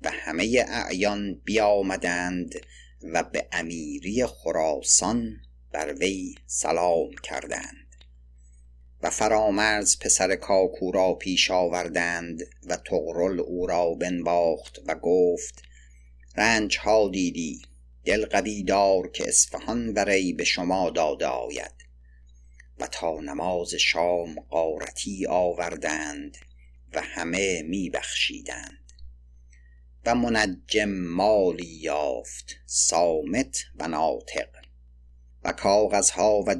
و 0.01 0.11
همه 0.11 0.65
اعیان 0.67 1.33
بیامدند 1.33 2.55
و 3.03 3.23
به 3.23 3.47
امیری 3.51 4.25
خراسان 4.25 5.37
بر 5.71 5.93
وی 5.93 6.35
سلام 6.45 7.09
کردند. 7.23 7.95
و 9.01 9.09
فرامرز 9.09 9.99
پسر 9.99 10.35
کاکو 10.35 10.91
را 10.91 11.13
پیش 11.13 11.51
آوردند 11.51 12.41
و 12.65 12.77
تغرل 12.77 13.39
او 13.39 13.67
را 13.67 13.93
بنواخت 13.93 14.79
و 14.87 14.95
گفت 14.95 15.63
رنج 16.35 16.77
ها 16.77 17.09
دیدی 17.09 17.61
دل 18.05 18.25
قوی 18.25 18.63
دار 18.63 19.11
که 19.11 19.27
اصفهان 19.27 19.93
برای 19.93 20.33
به 20.33 20.43
شما 20.43 20.89
داده 20.89 21.25
آید. 21.25 21.78
و 22.79 22.87
تا 22.87 23.19
نماز 23.19 23.75
شام 23.75 24.39
قارتی 24.39 25.25
آوردند 25.27 26.37
و 26.93 27.01
همه 27.01 27.61
می 27.61 27.89
بخشیدند 27.89 28.93
و 30.05 30.15
منجم 30.15 30.89
مالی 30.89 31.65
یافت 31.65 32.55
سامت 32.65 33.63
و 33.75 33.87
ناطق. 33.87 34.49
و 35.43 35.51
کاغذها 35.51 36.43
و 36.47 36.55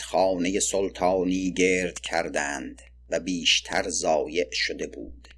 خانه 0.00 0.60
سلطانی 0.60 1.52
گرد 1.52 2.00
کردند 2.00 2.82
و 3.10 3.20
بیشتر 3.20 3.88
ضایع 3.88 4.50
شده 4.52 4.86
بود. 4.86 5.28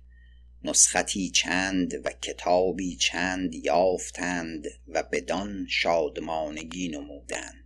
نسختی 0.64 1.30
چند 1.30 1.94
و 2.04 2.10
کتابی 2.10 2.96
چند 2.96 3.54
یافتند 3.54 4.66
و 4.88 5.02
بدان 5.02 5.66
شادمانگی 5.70 6.88
نمودند. 6.88 7.65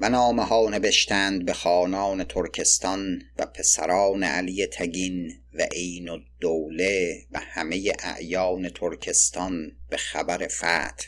و 0.00 0.08
نامه 0.08 0.44
ها 0.44 0.68
نوشتند 0.70 1.44
به 1.44 1.52
خانان 1.52 2.24
ترکستان 2.24 3.22
و 3.38 3.46
پسران 3.46 4.22
علی 4.22 4.66
تگین 4.66 5.32
و 5.52 5.62
عین 5.72 6.08
الدوله 6.08 7.26
و 7.30 7.40
همه 7.40 7.92
اعیان 7.98 8.68
ترکستان 8.68 9.72
به 9.90 9.96
خبر 9.96 10.46
فتح 10.46 11.06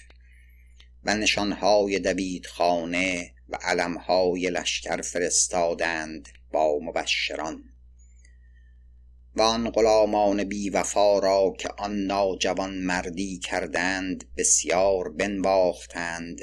و 1.05 1.14
نشانهای 1.14 2.01
خانه 2.46 3.33
و 3.49 3.57
علمهای 3.62 4.51
لشکر 4.51 5.01
فرستادند 5.01 6.29
با 6.53 6.79
مبشران. 6.83 7.64
و 9.37 9.42
آن 9.42 9.70
غلامان 9.70 10.44
بی 10.44 10.70
وفا 10.70 11.18
را 11.18 11.55
که 11.59 11.68
آن 11.79 11.96
ناجوان 11.96 12.75
مردی 12.75 13.38
کردند 13.38 14.25
بسیار 14.37 15.09
بنواختند 15.09 16.40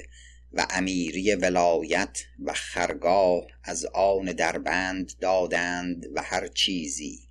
و 0.53 0.67
امیری 0.69 1.35
ولایت 1.35 2.23
و 2.43 2.53
خرگاه 2.53 3.47
از 3.63 3.85
آن 3.85 4.25
دربند 4.25 5.13
دادند 5.19 6.05
و 6.13 6.21
هر 6.21 6.47
چیزی 6.47 7.27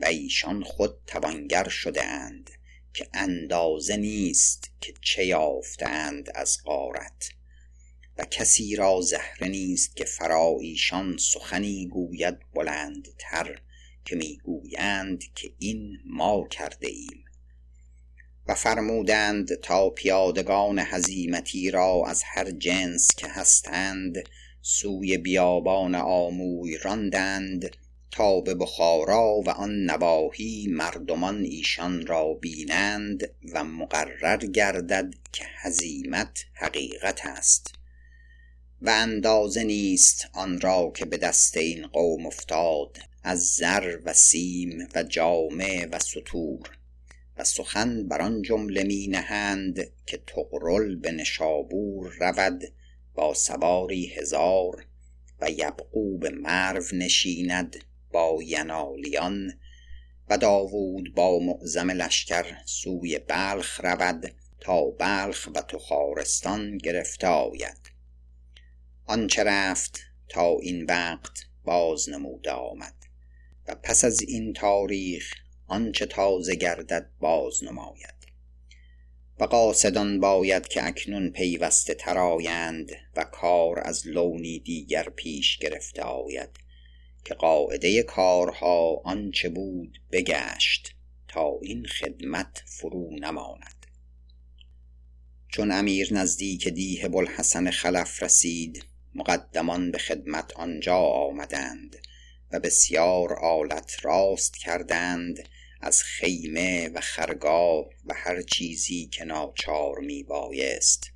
و 0.00 0.06
ایشان 0.06 0.62
خود 0.62 0.98
توانگر 1.06 1.68
شده 1.68 2.04
اند 2.04 2.50
که 2.94 3.08
اندازه 3.14 3.96
نیست 3.96 4.70
که 4.80 4.94
چه 5.00 5.26
یافتند 5.26 6.30
از 6.34 6.58
غارت 6.64 7.30
و 8.18 8.24
کسی 8.24 8.76
را 8.76 9.00
زهره 9.00 9.48
نیست 9.48 9.96
که 9.96 10.04
فرا 10.04 10.56
ایشان 10.60 11.16
سخنی 11.16 11.86
گوید 11.86 12.38
بلندتر 12.54 13.60
که 14.04 14.16
می‌گویند 14.16 15.24
که 15.34 15.52
این 15.58 15.98
ما 16.04 16.48
کرده 16.48 16.88
ایم 16.88 17.25
و 18.48 18.54
فرمودند 18.54 19.54
تا 19.54 19.90
پیادگان 19.90 20.78
هزیمتی 20.78 21.70
را 21.70 22.04
از 22.06 22.22
هر 22.24 22.50
جنس 22.50 23.08
که 23.16 23.28
هستند 23.28 24.28
سوی 24.62 25.18
بیابان 25.18 25.94
آموی 25.94 26.78
راندند 26.78 27.76
تا 28.10 28.40
به 28.40 28.54
بخارا 28.54 29.40
و 29.46 29.50
آن 29.50 29.84
نواحی 29.84 30.66
مردمان 30.70 31.42
ایشان 31.42 32.06
را 32.06 32.34
بینند 32.34 33.30
و 33.52 33.64
مقرر 33.64 34.36
گردد 34.36 35.14
که 35.32 35.44
هزیمت 35.56 36.44
حقیقت 36.52 37.20
است. 37.26 37.74
و 38.82 38.90
اندازه 38.90 39.64
نیست 39.64 40.28
آن 40.32 40.60
را 40.60 40.92
که 40.96 41.04
به 41.04 41.16
دست 41.16 41.56
این 41.56 41.86
قوم 41.86 42.26
افتاد 42.26 42.98
از 43.22 43.46
زر 43.46 43.98
و 44.04 44.12
سیم 44.12 44.88
و 44.94 45.02
جامه 45.02 45.86
و 45.86 45.98
سطور 45.98 46.75
و 47.36 47.44
سخن 47.44 48.08
بر 48.08 48.22
آن 48.22 48.42
جمله 48.42 48.84
می 48.84 49.06
نهند 49.06 49.90
که 50.06 50.18
تقرل 50.26 50.96
به 50.96 51.12
نشابور 51.12 52.12
رود 52.20 52.72
با 53.14 53.34
سواری 53.34 54.06
هزار 54.06 54.86
و 55.40 55.50
یبقو 55.50 56.18
مرو 56.32 56.82
نشیند 56.92 57.76
با 58.12 58.38
ینالیان 58.42 59.52
و 60.28 60.38
داوود 60.38 61.14
با 61.14 61.38
معظم 61.38 61.90
لشکر 61.90 62.44
سوی 62.64 63.18
بلخ 63.18 63.80
رود 63.80 64.34
تا 64.60 64.84
بلخ 64.90 65.48
و 65.54 65.60
تخارستان 65.60 66.78
گرفته 66.78 67.26
آید. 67.26 67.90
آنچه 69.06 69.44
رفت 69.44 70.00
تا 70.28 70.58
این 70.58 70.84
وقت 70.84 71.38
باز 71.64 72.08
نموده 72.08 72.50
آمد 72.50 72.94
و 73.68 73.74
پس 73.74 74.04
از 74.04 74.22
این 74.22 74.52
تاریخ 74.52 75.34
آنچه 75.66 76.06
تازه 76.06 76.54
گردد 76.54 77.10
باز 77.20 77.64
نماید. 77.64 78.16
و 79.38 79.44
قاصدان 79.44 80.20
باید 80.20 80.68
که 80.68 80.86
اکنون 80.86 81.30
پیوسته 81.30 81.94
ترایند 81.94 82.92
و 83.16 83.24
کار 83.24 83.80
از 83.80 84.06
لونی 84.06 84.58
دیگر 84.58 85.08
پیش 85.08 85.58
گرفته 85.58 86.02
آید 86.02 86.50
که 87.24 87.34
قاعده 87.34 88.02
کارها 88.02 89.02
آنچه 89.04 89.48
بود 89.48 90.00
بگشت 90.12 90.94
تا 91.28 91.58
این 91.62 91.86
خدمت 91.86 92.62
فرو 92.66 93.10
نماند. 93.10 93.86
چون 95.48 95.72
امیر 95.72 96.14
نزدیک 96.14 96.68
دیه 96.68 97.08
بلحسن 97.08 97.70
خلف 97.70 98.22
رسید 98.22 98.84
مقدمان 99.14 99.90
به 99.90 99.98
خدمت 99.98 100.52
آنجا 100.56 100.96
آمدند 100.96 101.96
و 102.52 102.60
بسیار 102.60 103.32
آلت 103.32 103.96
راست 104.02 104.56
کردند 104.56 105.48
از 105.86 106.02
خیمه 106.02 106.88
و 106.88 107.00
خرگاه 107.00 107.84
و 108.06 108.14
هر 108.16 108.42
چیزی 108.42 109.06
که 109.06 109.24
ناچار 109.24 109.98
می 109.98 110.22
بایست. 110.22 111.10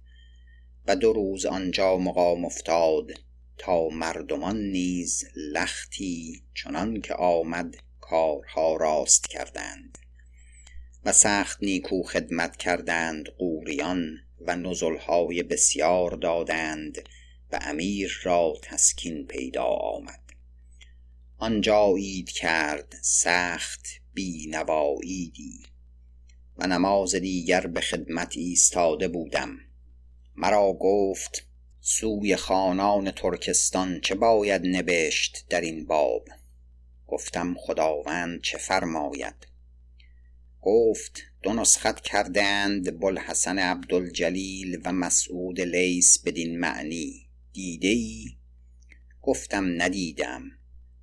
و 0.87 0.97
دو 0.97 1.13
روز 1.13 1.47
آنجا 1.47 1.97
مقام 1.97 2.45
افتاد 2.45 3.11
تا 3.59 3.89
مردمان 3.89 4.57
نیز 4.57 5.25
لختی 5.37 6.43
چنان 6.55 7.01
که 7.01 7.15
آمد 7.15 7.77
کارها 8.01 8.77
راست 8.77 9.27
کردند. 9.27 9.99
و 11.05 11.13
سخت 11.13 11.63
نیکو 11.63 12.03
خدمت 12.03 12.57
کردند 12.57 13.29
قوریان 13.29 14.19
و 14.41 14.57
نزلهای 14.57 15.43
بسیار 15.43 16.11
دادند 16.11 17.09
و 17.53 17.59
امیر 17.63 18.21
را 18.23 18.55
تسکین 18.63 19.27
پیدا 19.27 19.65
آمد. 19.65 20.21
آنجا 21.39 21.95
عید 21.97 22.31
کرد 22.31 22.97
سخت 23.03 24.00
بی 24.21 24.47
نواییدی 24.47 25.63
و 26.59 26.67
نماز 26.67 27.15
دیگر 27.15 27.67
به 27.67 27.81
خدمت 27.81 28.37
ایستاده 28.37 29.09
بودم. 29.09 29.59
مرا 30.37 30.73
گفت 30.73 31.47
سوی 31.81 32.37
خانان 32.37 33.11
ترکستان 33.11 34.01
چه 34.01 34.15
باید 34.15 34.67
نبشت 34.67 35.47
در 35.49 35.61
این 35.61 35.87
باب؟ 35.87 36.29
گفتم 37.07 37.55
خداوند 37.59 38.41
چه 38.41 38.59
فرماید؟ 38.59 39.47
گفت 40.61 41.23
دو 41.43 41.53
نسخت 41.53 42.01
کردند 42.01 43.01
بلحسن 43.01 43.59
عبدالجلیل 43.59 44.81
و 44.85 44.93
مسعود 44.93 45.61
لیس 45.61 46.23
بدین 46.23 46.59
معنی. 46.59 47.29
دیده 47.53 47.89
ای؟ 47.89 48.37
گفتم 49.23 49.83
ندیدم. 49.83 50.43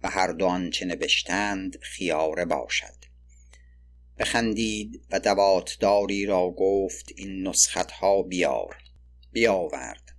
و 0.03 0.09
هر 0.09 0.31
دو 0.31 0.45
آنچه 0.45 0.85
نبشتند 0.85 1.77
خیاره 1.81 2.45
باشد. 2.45 2.96
بخندید 4.19 5.01
و 5.11 5.19
دواتداری 5.19 6.25
را 6.25 6.49
گفت 6.49 7.11
این 7.15 7.47
نسخت 7.47 7.91
ها 7.91 8.21
بیار. 8.21 8.77
بیاورد. 9.31 10.15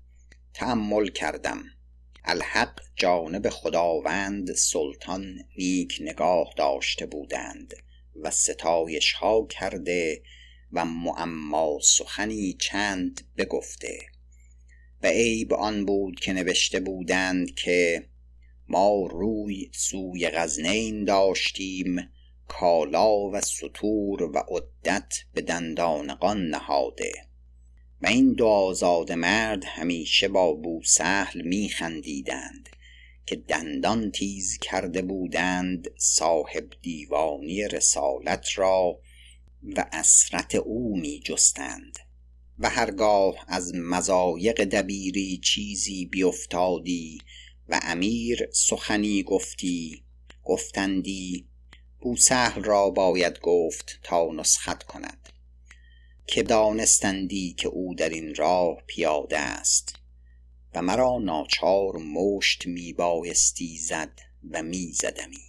تأمل 0.55 1.09
کردم. 1.09 1.65
الحق 2.25 2.81
جانب 2.97 3.49
خداوند 3.49 4.53
سلطان 4.53 5.39
نیک 5.57 5.99
نگاه 6.01 6.55
داشته 6.57 7.07
بودند 7.07 7.75
و 8.23 8.31
ستایش 8.31 9.13
ها 9.13 9.47
کرده 9.47 10.23
و 10.73 10.85
معما 10.85 11.79
سخنی 11.83 12.53
چند 12.53 13.21
بگفته. 13.37 13.99
و 15.03 15.07
عیب 15.07 15.55
آن 15.55 15.85
بود 15.85 16.21
که 16.21 16.33
نوشته 16.33 16.81
بودند 16.81 17.55
که 17.55 18.09
ما 18.69 19.07
روی 19.11 19.71
سوی 19.75 20.29
غزنین 20.29 21.05
داشتیم 21.05 22.11
کالا 22.49 23.19
و 23.19 23.41
سطور 23.41 24.23
و 24.23 24.39
عدت 24.39 25.15
به 25.35 25.41
دندانقان 25.41 26.47
نهاده. 26.47 27.13
و 28.03 28.07
این 28.07 28.33
دو 28.33 28.47
آزاد 28.47 29.13
مرد 29.13 29.65
همیشه 29.65 30.29
با 30.29 30.53
بوسهل 30.53 31.43
می 31.43 31.69
خندیدند 31.69 32.69
که 33.27 33.37
دندان 33.37 34.11
تیز 34.11 34.59
کرده 34.59 35.03
بودند 35.03 35.89
صاحب 35.97 36.69
دیوانی 36.83 37.69
رسالت 37.69 38.47
را 38.55 39.01
و 39.63 39.85
اسرت 39.93 40.55
او 40.55 40.97
می 40.97 41.21
جستند 41.21 41.99
و 42.59 42.69
هرگاه 42.69 43.35
از 43.49 43.75
مزایق 43.75 44.65
دبیری 44.65 45.39
چیزی 45.39 46.07
بیفتادی 46.07 47.19
و 47.69 47.81
امیر 47.83 48.49
سخنی 48.53 49.23
گفتی 49.23 50.05
گفتندی 50.45 51.49
بوسهل 52.01 52.63
را 52.63 52.91
باید 52.91 53.41
گفت 53.41 53.99
تا 54.03 54.29
نسخت 54.33 54.83
کند 54.83 55.29
که 56.27 56.43
دانستندی 56.43 57.53
که 57.53 57.69
او 57.69 57.95
در 57.95 58.09
این 58.09 58.35
راه 58.35 58.83
پیاده 58.87 59.39
است 59.39 59.95
و 60.75 60.83
مرا 60.83 61.19
ناچار 61.19 61.97
مشت 61.97 62.67
می 62.67 62.93
بایستی 62.93 63.79
زد 63.79 64.21
و 64.51 64.63
می 64.63 64.93
زدمی 64.93 65.49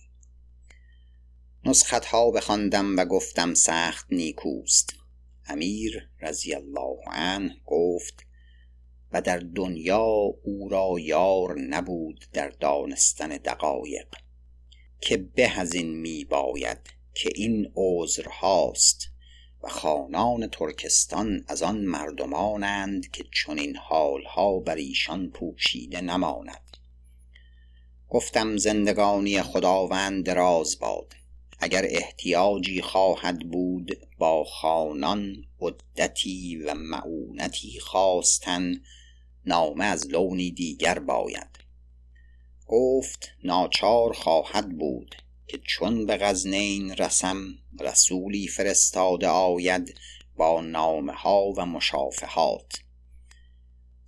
نسخت 1.66 2.06
ها 2.06 2.32
بخواندم 2.32 2.98
و 2.98 3.06
گفتم 3.06 3.54
سخت 3.54 4.08
نیکوست. 4.12 4.94
امیر 5.46 6.10
رضی 6.22 6.54
الله 6.54 6.98
عنه 7.08 7.58
گفت 7.66 8.26
و 9.12 9.22
در 9.22 9.38
دنیا 9.38 10.06
او 10.44 10.70
را 10.70 10.96
یار 11.00 11.60
نبود 11.60 12.26
در 12.34 12.50
دانستن 12.50 13.28
دقایق. 13.28 14.08
که 15.02 15.18
به 15.18 15.60
از 15.60 15.74
این 15.74 15.98
می 15.98 16.26
باید 16.26 16.78
که 17.14 17.30
این 17.36 17.72
عذرهاست 17.76 19.10
و 19.64 19.68
خانان 19.68 20.48
ترکستان 20.48 21.46
از 21.48 21.64
آن 21.64 21.78
مردمانند 21.78 23.12
که 23.12 23.24
چنین 23.34 23.76
حالها 23.76 24.60
بر 24.60 24.76
ایشان 24.76 25.30
پوشیده 25.30 26.02
نماند. 26.02 26.78
گفتم 28.10 28.58
زندگانی 28.58 29.42
خداوند 29.42 30.26
دراز 30.26 30.80
باد. 30.80 31.14
اگر 31.60 31.86
احتیاجی 31.90 32.82
خواهد 32.82 33.40
بود 33.40 34.08
با 34.18 34.44
خانان 34.44 35.46
عدتی 35.62 36.58
و 36.58 36.74
معونتی 36.74 37.80
خواستن 37.80 38.82
نامه 39.46 39.86
از 39.86 40.08
لونی 40.08 40.52
دیگر 40.52 41.00
باید. 41.00 41.59
گفت 42.72 43.32
ناچار 43.44 44.14
خواهد 44.14 44.78
بود 44.78 45.16
که 45.48 45.58
چون 45.58 46.06
به 46.06 46.18
غزنین 46.18 46.96
رسم 46.96 47.48
رسولی 47.80 48.48
فرستاده 48.48 49.28
آید 49.28 50.00
با 50.38 50.62
نامه 50.62 51.14
ها 51.14 51.54
و 51.58 51.66
مشافهات. 51.66 52.74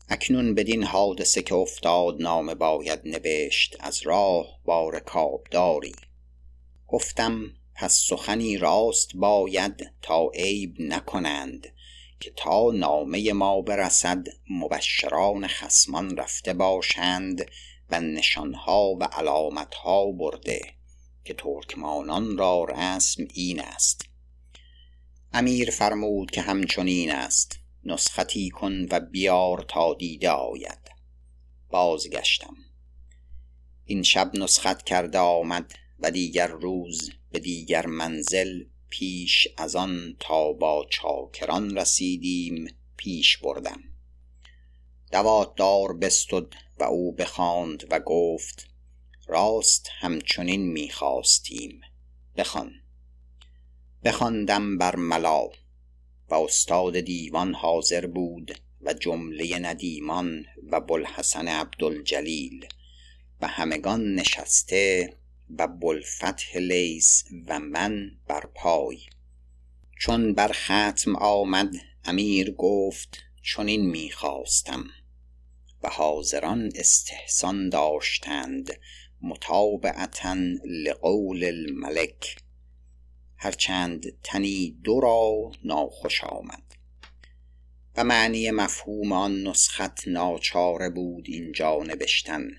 اکنون 0.09 0.55
بدین 0.55 0.83
حادثه 0.83 1.41
که 1.41 1.55
افتاد 1.55 2.21
نامه 2.21 2.55
باید 2.55 2.99
نبشت 3.05 3.77
از 3.79 4.01
راه 4.01 4.59
با 4.65 4.89
رکابداری 4.89 5.95
گفتم 6.87 7.41
پس 7.75 8.03
سخنی 8.07 8.57
راست 8.57 9.15
باید 9.15 9.91
تا 10.01 10.29
عیب 10.33 10.75
نکنند 10.79 11.67
که 12.19 12.31
تا 12.35 12.71
نامه 12.71 13.33
ما 13.33 13.61
برسد 13.61 14.27
مبشران 14.49 15.47
خسمان 15.47 16.17
رفته 16.17 16.53
باشند 16.53 17.45
و 17.91 17.99
نشانها 17.99 18.95
و 18.99 19.03
علامتها 19.03 20.11
برده 20.11 20.61
که 21.23 21.33
ترکمانان 21.33 22.37
را 22.37 22.63
رسم 22.63 23.27
این 23.33 23.59
است. 23.59 24.05
امیر 25.33 25.71
فرمود 25.71 26.31
که 26.31 26.41
همچنین 26.41 27.11
است. 27.11 27.59
نسختی 27.83 28.49
کن 28.49 28.87
و 28.91 28.99
بیار 28.99 29.65
تا 29.69 29.93
دیده 29.93 30.29
آید. 30.29 30.91
بازگشتم. 31.69 32.55
این 33.85 34.03
شب 34.03 34.31
نسخت 34.33 34.85
کرده 34.85 35.17
آمد 35.19 35.73
و 35.99 36.11
دیگر 36.11 36.47
روز 36.47 37.11
به 37.31 37.39
دیگر 37.39 37.85
منزل 37.85 38.63
پیش 38.89 39.47
از 39.57 39.75
آن 39.75 40.15
تا 40.19 40.53
با 40.53 40.87
چاکران 40.89 41.77
رسیدیم 41.77 42.67
پیش 42.97 43.37
بردم. 43.37 43.90
دواتدار 45.11 45.93
بستد 45.93 46.47
و 46.79 46.83
او 46.83 47.11
بخواند 47.11 47.83
و 47.91 47.99
گفت 47.99 48.67
راست 49.27 49.89
همچنین 49.99 50.71
می‌خواستیم. 50.71 51.81
بخوان. 52.37 52.71
بخواندم 54.03 54.77
بر 54.77 54.95
ملا 54.95 55.47
و 56.29 56.33
استاد 56.33 56.99
دیوان 56.99 57.53
حاضر 57.53 58.05
بود 58.05 58.57
و 58.81 58.93
جمله 58.93 59.59
ندیمان 59.59 60.45
و 60.71 60.79
بلحسن 60.81 61.47
عبدالجلیل 61.47 62.67
و 63.41 63.47
همگان 63.47 64.15
نشسته 64.15 65.13
و 65.57 65.67
بلفتح 65.67 66.57
لیس 66.57 67.23
و 67.47 67.59
من 67.59 68.11
بر 68.27 68.45
پای. 68.55 68.99
چون 69.99 70.33
بر 70.33 70.51
ختم 70.51 71.15
آمد 71.15 71.73
امیر 72.05 72.51
گفت 72.51 73.17
چنین 73.43 73.89
می‌خواستم. 73.89 74.85
و 75.83 75.89
حاضران 75.89 76.71
استحسان 76.75 77.69
داشتند 77.69 78.79
متابعتا 79.21 80.37
لقول 80.65 81.43
الملک. 81.43 82.35
هرچند 83.37 84.21
تنی 84.23 84.77
دو 84.83 84.99
را 84.99 85.51
ناخوش 85.63 86.23
آمد. 86.23 86.63
و 87.97 88.03
معنی 88.03 88.51
مفهوم 88.51 89.11
آن 89.11 89.47
نسخت 89.47 90.07
ناچاره 90.07 90.89
بود 90.89 91.25
اینجا 91.27 91.77
نوشتن 91.77 92.49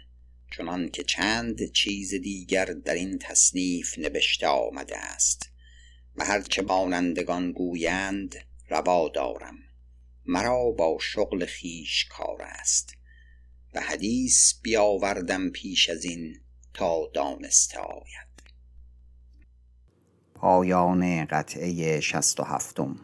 چنان 0.57 0.89
که 0.89 1.05
چند 1.05 1.73
چیز 1.73 2.14
دیگر 2.14 2.64
در 2.64 2.95
این 2.95 3.18
تصنیف 3.18 3.99
نوشته 3.99 4.47
آمده 4.47 4.99
است. 4.99 5.51
و 6.16 6.25
هرچه 6.25 6.62
مانندگان 6.62 7.53
گویند 7.53 8.37
روا 8.68 9.09
دارم. 9.09 9.55
مرا 10.27 10.70
با 10.70 10.99
شغل 11.01 11.45
خیش 11.45 12.05
کار 12.05 12.43
است. 12.43 12.97
و 13.75 13.81
حدیث 13.81 14.55
بیاوردم 14.62 15.49
پیش 15.49 15.89
از 15.89 16.05
این 16.05 16.37
تا 16.75 17.11
دانسته 17.14 17.79
آید. 17.79 18.33
پایان 20.35 21.25
قطعه 21.25 22.01
شست 22.01 22.41
و 22.41 22.43
هفتم. 22.43 22.97